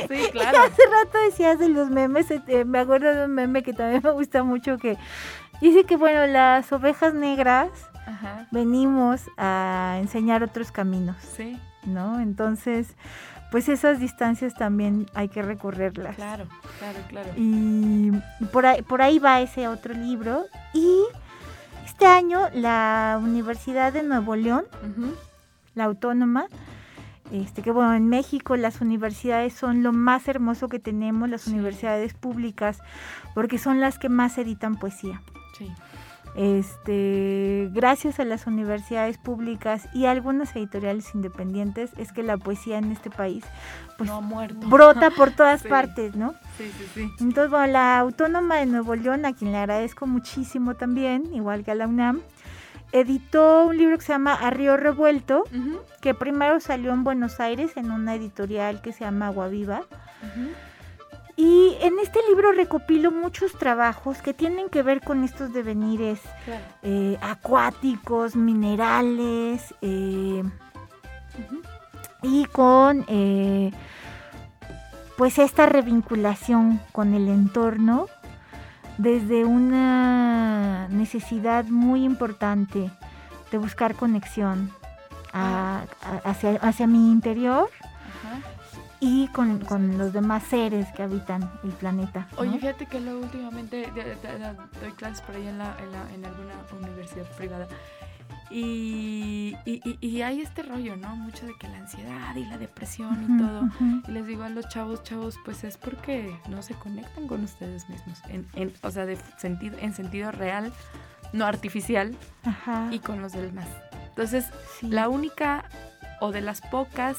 sí, 0.08 0.28
claro. 0.32 0.58
Hace 0.58 0.82
rato 0.86 1.18
decías 1.24 1.58
de 1.58 1.70
los 1.70 1.90
memes, 1.90 2.30
eh, 2.30 2.64
me 2.64 2.78
acuerdo 2.78 3.12
de 3.14 3.24
un 3.24 3.32
meme 3.32 3.62
que 3.62 3.72
también 3.72 4.02
me 4.04 4.10
gusta 4.10 4.44
mucho 4.44 4.76
que 4.78 4.98
dice 5.60 5.84
que 5.84 5.96
bueno, 5.96 6.26
las 6.26 6.70
ovejas 6.72 7.14
negras 7.14 7.70
venimos 8.50 9.22
a 9.36 9.96
enseñar 10.00 10.42
otros 10.42 10.70
caminos. 10.70 11.16
Sí. 11.36 11.58
¿No? 11.84 12.20
Entonces, 12.20 12.94
pues 13.50 13.68
esas 13.68 13.98
distancias 14.00 14.54
también 14.54 15.06
hay 15.14 15.28
que 15.28 15.42
recorrerlas. 15.42 16.16
Claro, 16.16 16.46
claro, 16.78 16.98
claro. 17.08 17.30
Y 17.36 18.12
por 18.52 18.66
ahí, 18.66 18.82
por 18.82 19.02
ahí 19.02 19.18
va 19.18 19.40
ese 19.40 19.68
otro 19.68 19.94
libro. 19.94 20.44
Y 20.72 21.02
este 21.84 22.06
año 22.06 22.48
la 22.54 23.18
Universidad 23.20 23.92
de 23.92 24.02
Nuevo 24.02 24.36
León, 24.36 24.64
la 25.74 25.84
autónoma, 25.84 26.46
este, 27.32 27.62
que 27.62 27.70
bueno, 27.70 27.94
en 27.94 28.08
México 28.08 28.56
las 28.56 28.80
universidades 28.80 29.52
son 29.52 29.82
lo 29.82 29.92
más 29.92 30.26
hermoso 30.28 30.68
que 30.68 30.78
tenemos, 30.78 31.28
las 31.28 31.46
universidades 31.46 32.14
públicas, 32.14 32.78
porque 33.34 33.58
son 33.58 33.80
las 33.80 33.98
que 33.98 34.08
más 34.08 34.38
editan 34.38 34.76
poesía. 34.76 35.22
Sí. 35.58 35.70
Este, 36.36 37.68
gracias 37.72 38.20
a 38.20 38.24
las 38.24 38.46
universidades 38.46 39.18
públicas 39.18 39.88
y 39.92 40.06
algunas 40.06 40.54
editoriales 40.54 41.14
independientes, 41.14 41.90
es 41.96 42.12
que 42.12 42.22
la 42.22 42.36
poesía 42.36 42.78
en 42.78 42.92
este 42.92 43.10
país 43.10 43.44
pues, 43.98 44.10
brota 44.66 45.10
por 45.16 45.32
todas 45.32 45.62
partes, 45.64 46.14
¿no? 46.14 46.34
Sí, 46.56 46.70
sí, 46.78 46.86
sí. 46.94 47.10
Entonces, 47.20 47.50
bueno, 47.50 47.66
la 47.66 47.98
Autónoma 47.98 48.56
de 48.56 48.66
Nuevo 48.66 48.94
León, 48.94 49.26
a 49.26 49.32
quien 49.32 49.52
le 49.52 49.58
agradezco 49.58 50.06
muchísimo 50.06 50.74
también, 50.74 51.34
igual 51.34 51.64
que 51.64 51.72
a 51.72 51.74
la 51.74 51.86
UNAM, 51.86 52.22
editó 52.92 53.66
un 53.66 53.76
libro 53.76 53.98
que 53.98 54.04
se 54.04 54.12
llama 54.12 54.34
A 54.34 54.50
Río 54.50 54.76
Revuelto, 54.76 55.44
que 56.00 56.14
primero 56.14 56.60
salió 56.60 56.92
en 56.92 57.04
Buenos 57.04 57.40
Aires 57.40 57.76
en 57.76 57.90
una 57.90 58.14
editorial 58.14 58.82
que 58.82 58.92
se 58.92 59.00
llama 59.00 59.28
Agua 59.28 59.48
Viva. 59.48 59.82
Y 61.40 61.78
en 61.80 61.98
este 62.00 62.18
libro 62.28 62.52
recopilo 62.52 63.10
muchos 63.10 63.52
trabajos 63.52 64.20
que 64.20 64.34
tienen 64.34 64.68
que 64.68 64.82
ver 64.82 65.00
con 65.00 65.24
estos 65.24 65.54
devenires 65.54 66.20
eh, 66.82 67.16
acuáticos, 67.22 68.36
minerales, 68.36 69.74
eh, 69.80 70.42
y 72.22 72.44
con 72.44 73.06
eh, 73.08 73.72
pues 75.16 75.38
esta 75.38 75.64
revinculación 75.64 76.78
con 76.92 77.14
el 77.14 77.26
entorno 77.26 78.08
desde 78.98 79.46
una 79.46 80.88
necesidad 80.88 81.64
muy 81.64 82.04
importante 82.04 82.90
de 83.50 83.56
buscar 83.56 83.94
conexión 83.94 84.70
hacia, 85.32 86.56
hacia 86.56 86.86
mi 86.86 87.10
interior 87.10 87.70
y 89.00 89.28
con, 89.28 89.58
los 89.96 90.12
demás 90.12 90.44
seres 90.44 90.86
que 90.94 91.02
habitan 91.02 91.50
el 91.64 91.70
planeta. 91.70 92.28
Oye, 92.36 92.58
fíjate 92.58 92.86
que 92.86 93.00
luego 93.00 93.20
últimamente 93.20 93.90
doy 94.80 94.92
clases 94.92 95.22
por 95.22 95.36
ahí 95.36 95.46
en, 95.46 95.58
la, 95.58 95.74
en, 96.14 96.24
alguna 96.24 96.54
universidad 96.86 97.24
privada. 97.36 97.66
Y, 98.50 99.56
y, 99.64 100.22
hay 100.22 100.40
este 100.40 100.62
rollo, 100.64 100.96
¿no? 100.96 101.14
Mucho 101.14 101.46
de 101.46 101.54
que 101.56 101.68
la 101.68 101.78
ansiedad 101.78 102.34
y 102.34 102.44
la 102.44 102.58
depresión 102.58 103.22
y 103.22 103.38
todo. 103.38 103.68
Y 104.08 104.10
les 104.10 104.26
digo 104.26 104.42
a 104.42 104.48
los 104.48 104.68
chavos, 104.68 105.02
chavos, 105.04 105.36
pues 105.44 105.62
es 105.62 105.76
porque 105.76 106.36
no 106.48 106.60
se 106.60 106.74
conectan 106.74 107.28
con 107.28 107.44
ustedes 107.44 107.88
mismos. 107.88 108.20
En, 108.28 108.72
o 108.82 108.90
sea, 108.90 109.06
de 109.06 109.16
sentido, 109.38 109.78
en 109.80 109.94
sentido 109.94 110.32
real, 110.32 110.72
no 111.32 111.46
artificial, 111.46 112.16
y 112.90 112.98
con 112.98 113.22
los 113.22 113.32
demás. 113.32 113.68
Entonces, 114.08 114.46
la 114.82 115.08
única 115.08 115.64
o 116.20 116.32
de 116.32 116.40
las 116.40 116.60
pocas 116.60 117.18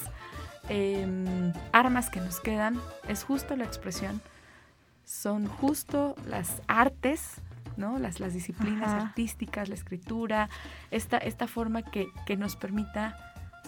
Em, 0.74 1.52
armas 1.72 2.08
que 2.08 2.20
nos 2.20 2.40
quedan 2.40 2.80
es 3.06 3.24
justo 3.24 3.56
la 3.56 3.64
expresión 3.64 4.22
son 5.04 5.46
justo 5.46 6.14
las 6.26 6.62
artes, 6.66 7.34
¿no? 7.76 7.98
Las, 7.98 8.20
las 8.20 8.32
disciplinas 8.32 8.88
Ajá. 8.88 9.08
artísticas, 9.08 9.68
la 9.68 9.74
escritura, 9.74 10.48
esta, 10.90 11.18
esta 11.18 11.46
forma 11.46 11.82
que, 11.82 12.08
que 12.24 12.38
nos 12.38 12.56
permita 12.56 13.16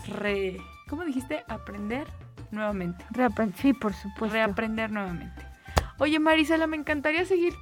re, 0.06 0.56
¿cómo 0.88 1.04
dijiste? 1.04 1.44
Aprender 1.48 2.06
nuevamente. 2.50 3.04
Sí, 3.56 3.74
por 3.74 3.92
supuesto. 3.92 4.32
Reaprender 4.32 4.90
nuevamente. 4.90 5.42
Oye, 5.98 6.18
Marisela, 6.18 6.66
me 6.66 6.76
encantaría 6.78 7.26
seguir 7.26 7.52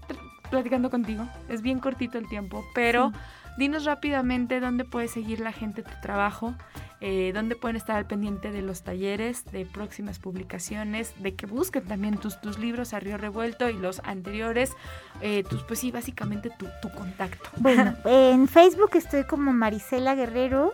platicando 0.50 0.88
contigo. 0.88 1.26
Es 1.48 1.62
bien 1.62 1.80
cortito 1.80 2.18
el 2.18 2.28
tiempo, 2.28 2.64
pero 2.74 3.10
Sí. 3.10 3.18
Dinos 3.56 3.84
rápidamente 3.84 4.60
dónde 4.60 4.84
puede 4.84 5.08
seguir 5.08 5.40
la 5.40 5.52
gente 5.52 5.82
tu 5.82 5.90
trabajo, 6.00 6.54
eh, 7.00 7.32
dónde 7.34 7.56
pueden 7.56 7.76
estar 7.76 7.96
al 7.96 8.06
pendiente 8.06 8.52
de 8.52 8.62
los 8.62 8.82
talleres, 8.82 9.44
de 9.46 9.66
próximas 9.66 10.18
publicaciones, 10.18 11.14
de 11.20 11.34
que 11.34 11.46
busquen 11.46 11.84
también 11.84 12.16
tus, 12.16 12.40
tus 12.40 12.58
libros 12.58 12.94
a 12.94 13.00
Río 13.00 13.18
Revuelto 13.18 13.68
y 13.68 13.74
los 13.74 14.00
anteriores, 14.04 14.72
eh, 15.20 15.42
tus, 15.42 15.64
pues 15.64 15.80
sí, 15.80 15.90
básicamente 15.90 16.50
tu, 16.50 16.66
tu 16.80 16.90
contacto. 16.90 17.50
Bueno, 17.62 17.94
en 18.04 18.48
Facebook 18.48 18.90
estoy 18.94 19.24
como 19.24 19.52
Marisela 19.52 20.14
Guerrero 20.14 20.72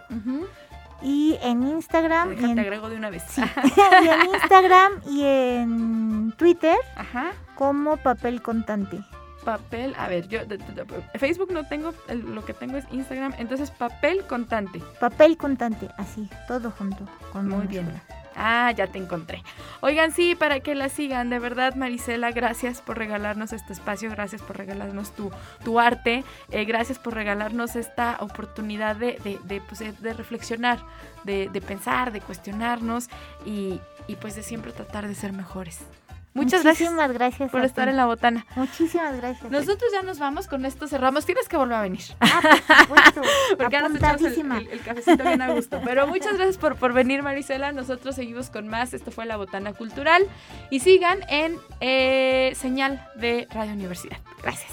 y 1.03 1.39
en 1.43 1.63
Instagram 1.63 2.33
y 2.41 2.45
en, 2.45 2.59
agrego 2.59 2.89
de 2.89 2.97
una 2.97 3.11
vez. 3.11 3.25
y 3.37 4.09
en 4.09 4.35
Instagram 4.35 4.93
y 5.07 5.23
en 5.25 6.35
Twitter 6.37 6.77
Ajá. 6.97 7.33
como 7.55 7.97
papel 7.99 8.43
contante. 8.43 9.01
Papel, 9.49 9.95
a 9.97 10.09
ver, 10.09 10.29
yo 10.29 10.45
de- 10.45 10.59
de- 10.59 10.85
de- 10.85 11.19
Facebook 11.19 11.51
no 11.51 11.67
tengo, 11.67 11.95
lo 12.13 12.45
que 12.45 12.53
tengo 12.53 12.77
es 12.77 12.85
Instagram, 12.93 13.33
entonces 13.39 13.71
papel 13.71 14.25
contante. 14.27 14.83
Papel 15.01 15.39
contante, 15.39 15.89
así, 15.97 16.29
todo 16.47 16.71
junto. 16.71 17.07
Con 17.33 17.49
Muy 17.49 17.67
bien. 17.67 17.89
Ah, 18.37 18.71
ya 18.73 18.87
te 18.89 18.99
encontré. 18.99 19.43
Oigan, 19.81 20.13
sí, 20.13 20.35
para 20.35 20.61
que 20.61 20.75
la 20.75 20.91
sigan, 20.91 21.31
de 21.31 21.39
verdad, 21.39 21.75
Marisela, 21.77 22.31
gracias 22.31 22.83
por 22.83 22.99
regalarnos 22.99 23.55
este 23.55 23.73
espacio, 23.73 24.11
gracias 24.11 24.43
por 24.43 24.59
regalarnos 24.59 25.13
tu, 25.13 25.31
tu 25.65 25.81
arte, 25.81 26.25
eh, 26.51 26.65
gracias 26.67 26.99
por 26.99 27.15
regalarnos 27.15 27.75
esta 27.75 28.19
oportunidad 28.21 28.97
de, 28.97 29.19
de, 29.25 29.41
de, 29.45 29.63
pues, 29.63 29.79
de- 29.79 29.93
de 29.93 30.13
reflexionar, 30.13 30.79
de, 31.25 31.49
de 31.49 31.61
pensar, 31.63 32.13
de 32.13 32.21
cuestionarnos 32.21 33.09
y, 33.47 33.81
y, 34.09 34.17
pues 34.17 34.37
de 34.37 34.43
siempre 34.43 34.73
tratar 34.73 35.09
de 35.09 35.15
ser 35.15 35.33
mejores. 35.33 35.81
Muchas 36.35 36.63
gracias 36.63 36.91
Muchísimas 36.91 37.13
gracias 37.13 37.51
por 37.51 37.61
a 37.63 37.65
estar 37.67 37.87
ti. 37.87 37.91
en 37.91 37.97
la 37.97 38.07
botana. 38.07 38.47
Muchísimas 38.55 39.17
gracias. 39.17 39.51
Nosotros 39.51 39.91
ya 39.93 40.03
nos 40.03 40.19
vamos, 40.19 40.47
con 40.47 40.65
esto 40.67 40.87
cerramos. 40.87 41.27
Tienes 41.27 41.49
que 41.49 41.57
volver 41.57 41.77
a 41.77 41.83
venir. 41.83 42.03
Ah, 42.21 42.41
por 42.43 42.77
supuesto. 43.03 43.23
Porque 43.59 43.77
ahora 43.77 43.89
nos 43.89 43.99
echamos 43.99 44.23
el- 44.59 44.69
el 44.69 44.81
cafecito 44.81 45.23
bien 45.25 45.43
a 45.43 45.51
gusto. 45.53 45.81
Pero 45.85 46.07
muchas 46.07 46.35
gracias 46.35 46.59
por, 46.59 46.77
por 46.77 46.93
venir, 46.93 47.23
Marisela. 47.23 47.73
Nosotros 47.73 48.15
seguimos 48.15 48.51
con 48.51 48.69
más. 48.69 48.95
Esto 48.95 49.11
fue 49.11 49.27
La 49.27 49.37
Botana 49.37 49.73
Cultural. 49.73 50.23
Y 50.71 50.81
sigan 50.81 51.19
en 51.29 51.57
eh, 51.81 52.53
señal 52.57 53.05
de 53.17 53.49
Radio 53.51 53.73
Universidad. 53.73 54.19
Gracias. 54.43 54.73